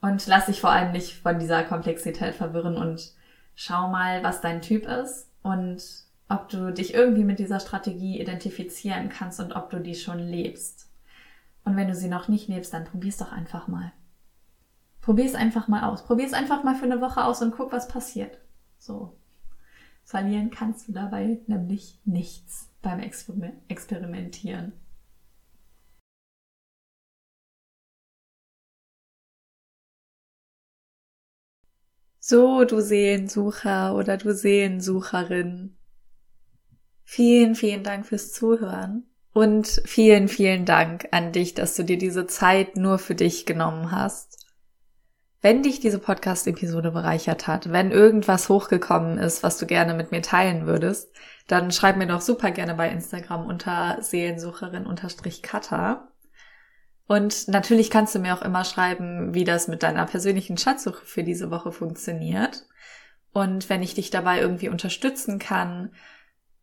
Und 0.00 0.26
lass 0.26 0.46
dich 0.46 0.60
vor 0.60 0.70
allem 0.70 0.92
nicht 0.92 1.22
von 1.22 1.38
dieser 1.38 1.62
Komplexität 1.62 2.34
verwirren 2.34 2.76
und 2.76 3.12
schau 3.54 3.88
mal, 3.88 4.22
was 4.22 4.40
dein 4.40 4.62
Typ 4.62 4.86
ist 4.86 5.28
und 5.42 5.82
ob 6.28 6.48
du 6.48 6.72
dich 6.72 6.94
irgendwie 6.94 7.24
mit 7.24 7.38
dieser 7.38 7.60
Strategie 7.60 8.20
identifizieren 8.20 9.08
kannst 9.08 9.40
und 9.40 9.52
ob 9.52 9.68
du 9.70 9.80
die 9.80 9.94
schon 9.94 10.18
lebst. 10.18 10.89
Und 11.70 11.76
wenn 11.76 11.86
du 11.86 11.94
sie 11.94 12.08
noch 12.08 12.26
nicht 12.26 12.48
lebst, 12.48 12.74
dann 12.74 12.84
probier's 12.84 13.18
doch 13.18 13.30
einfach 13.30 13.68
mal. 13.68 13.92
Probier's 15.00 15.36
einfach 15.36 15.68
mal 15.68 15.84
aus. 15.84 16.04
Probier's 16.04 16.32
einfach 16.32 16.64
mal 16.64 16.74
für 16.74 16.84
eine 16.84 17.00
Woche 17.00 17.24
aus 17.24 17.42
und 17.42 17.52
guck, 17.52 17.70
was 17.70 17.86
passiert. 17.86 18.40
So. 18.76 19.16
Verlieren 20.02 20.50
kannst 20.50 20.88
du 20.88 20.92
dabei 20.92 21.38
nämlich 21.46 22.00
nichts 22.04 22.72
beim 22.82 22.98
Experimentieren. 22.98 24.72
So, 32.18 32.64
du 32.64 32.80
Seelensucher 32.80 33.94
oder 33.94 34.16
du 34.16 34.34
Seelensucherin. 34.34 35.76
Vielen, 37.04 37.54
vielen 37.54 37.84
Dank 37.84 38.06
fürs 38.06 38.32
Zuhören 38.32 39.09
und 39.32 39.80
vielen, 39.84 40.28
vielen 40.28 40.64
Dank 40.64 41.08
an 41.12 41.30
dich, 41.32 41.54
dass 41.54 41.76
du 41.76 41.84
dir 41.84 41.98
diese 41.98 42.26
Zeit 42.26 42.76
nur 42.76 42.98
für 42.98 43.14
dich 43.14 43.46
genommen 43.46 43.92
hast. 43.92 44.40
Wenn 45.42 45.62
dich 45.62 45.80
diese 45.80 45.98
Podcast-Episode 45.98 46.90
bereichert 46.90 47.46
hat, 47.46 47.72
wenn 47.72 47.92
irgendwas 47.92 48.50
hochgekommen 48.50 49.16
ist, 49.16 49.42
was 49.42 49.56
du 49.56 49.64
gerne 49.64 49.94
mit 49.94 50.10
mir 50.10 50.20
teilen 50.20 50.66
würdest, 50.66 51.16
dann 51.46 51.70
schreib 51.70 51.96
mir 51.96 52.06
doch 52.06 52.20
super 52.20 52.50
gerne 52.50 52.74
bei 52.74 52.90
Instagram 52.90 53.46
unter 53.46 54.02
Seelensucherin-Kata. 54.02 56.08
Und 57.06 57.48
natürlich 57.48 57.88
kannst 57.90 58.14
du 58.14 58.18
mir 58.18 58.34
auch 58.34 58.42
immer 58.42 58.64
schreiben, 58.64 59.32
wie 59.34 59.44
das 59.44 59.66
mit 59.66 59.82
deiner 59.82 60.04
persönlichen 60.04 60.58
Schatzsuche 60.58 61.06
für 61.06 61.24
diese 61.24 61.50
Woche 61.50 61.72
funktioniert. 61.72 62.66
Und 63.32 63.70
wenn 63.70 63.82
ich 63.82 63.94
dich 63.94 64.10
dabei 64.10 64.40
irgendwie 64.40 64.68
unterstützen 64.68 65.38
kann 65.38 65.94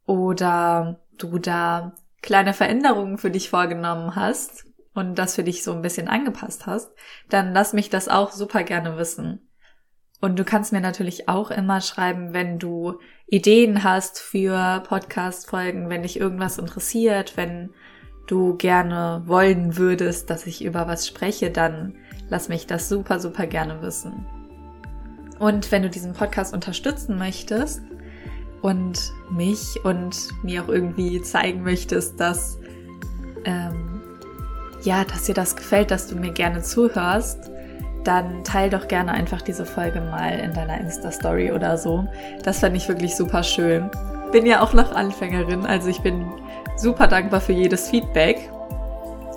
oder 0.06 1.01
du 1.17 1.39
da 1.39 1.95
kleine 2.21 2.53
Veränderungen 2.53 3.17
für 3.17 3.32
dich 3.32 3.49
vorgenommen 3.49 4.15
hast 4.15 4.65
und 4.93 5.15
das 5.15 5.36
für 5.36 5.43
dich 5.43 5.63
so 5.63 5.73
ein 5.73 5.82
bisschen 5.82 6.08
angepasst 6.08 6.65
hast, 6.65 6.91
dann 7.30 7.53
lass 7.53 7.73
mich 7.73 7.89
das 7.89 8.08
auch 8.08 8.32
super 8.32 8.63
gerne 8.63 8.97
wissen. 8.97 9.47
Und 10.19 10.39
du 10.39 10.43
kannst 10.43 10.73
mir 10.73 10.82
natürlich 10.82 11.30
auch 11.30 11.51
immer 11.51 11.80
schreiben, 11.80 12.34
wenn 12.34 12.58
du 12.58 12.99
Ideen 13.27 13.84
hast 13.84 14.19
für 14.19 14.82
Podcast-Folgen, 14.88 15.89
wenn 15.89 16.01
dich 16.01 16.19
irgendwas 16.19 16.58
interessiert, 16.58 17.38
wenn 17.38 17.69
du 18.25 18.58
gerne 18.58 19.23
wollen 19.25 19.77
würdest, 19.77 20.30
dass 20.30 20.47
ich 20.47 20.63
über 20.63 20.88
was 20.88 21.08
spreche, 21.08 21.51
dann 21.51 21.95
lass 22.30 22.49
mich 22.49 22.65
das 22.65 22.89
super, 22.89 23.19
super 23.19 23.45
gerne 23.45 23.82
wissen. 23.82 24.25
Und 25.39 25.71
wenn 25.71 25.84
du 25.84 25.89
diesen 25.89 26.13
Podcast 26.13 26.53
unterstützen 26.53 27.17
möchtest 27.17 27.82
und 28.62 29.13
mich 29.30 29.84
und 29.84 30.30
mir 30.43 30.63
auch 30.63 30.70
irgendwie 30.70 31.22
zeigen 31.22 31.63
möchtest, 31.63 32.20
dass, 32.20 32.58
ähm, 33.46 34.02
ja, 34.84 35.04
dass 35.04 35.24
dir 35.24 35.36
das 35.36 35.56
gefällt, 35.56 35.91
dass 35.91 36.08
du 36.08 36.15
mir 36.15 36.32
gerne 36.32 36.62
zuhörst, 36.62 37.52
dann 38.04 38.43
teil 38.43 38.70
doch 38.70 38.88
gerne 38.88 39.12
einfach 39.12 39.41
diese 39.41 39.65
Folge 39.65 40.00
mal 40.00 40.39
in 40.39 40.54
deiner 40.54 40.80
Insta-Story 40.80 41.52
oder 41.52 41.78
so. 41.78 42.08
Das 42.43 42.60
fände 42.60 42.78
ich 42.78 42.88
wirklich 42.88 43.15
super 43.15 43.43
schön. 43.43 43.89
Bin 44.32 44.46
ja 44.46 44.62
auch 44.62 44.74
noch 44.74 44.93
Anfängerin, 44.93 45.65
also 45.65 45.89
ich 45.89 46.00
bin 46.00 46.26
super 46.78 47.08
dankbar 47.08 47.41
für 47.41 47.54
jedes 47.54 47.89
Feedback. 47.89 48.50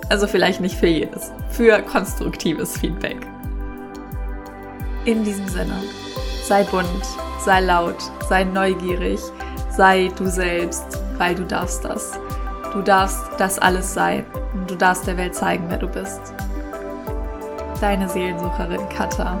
Also 0.09 0.27
vielleicht 0.27 0.61
nicht 0.61 0.75
für 0.75 0.87
jedes, 0.87 1.31
für 1.49 1.81
konstruktives 1.81 2.77
Feedback. 2.77 3.17
In 5.05 5.23
diesem 5.23 5.47
Sinne, 5.47 5.81
sei 6.43 6.63
bunt, 6.63 6.87
sei 7.43 7.61
laut, 7.61 7.97
sei 8.29 8.43
neugierig, 8.43 9.19
sei 9.69 10.11
du 10.15 10.27
selbst, 10.27 10.85
weil 11.17 11.35
du 11.35 11.45
darfst 11.45 11.83
das. 11.83 12.19
Du 12.73 12.81
darfst 12.81 13.19
das 13.37 13.59
alles 13.59 13.93
sein 13.93 14.25
und 14.53 14.69
du 14.69 14.75
darfst 14.75 15.07
der 15.07 15.17
Welt 15.17 15.35
zeigen, 15.35 15.65
wer 15.67 15.77
du 15.77 15.87
bist. 15.87 16.21
Deine 17.79 18.07
Seelensucherin 18.07 18.87
Katha. 18.89 19.39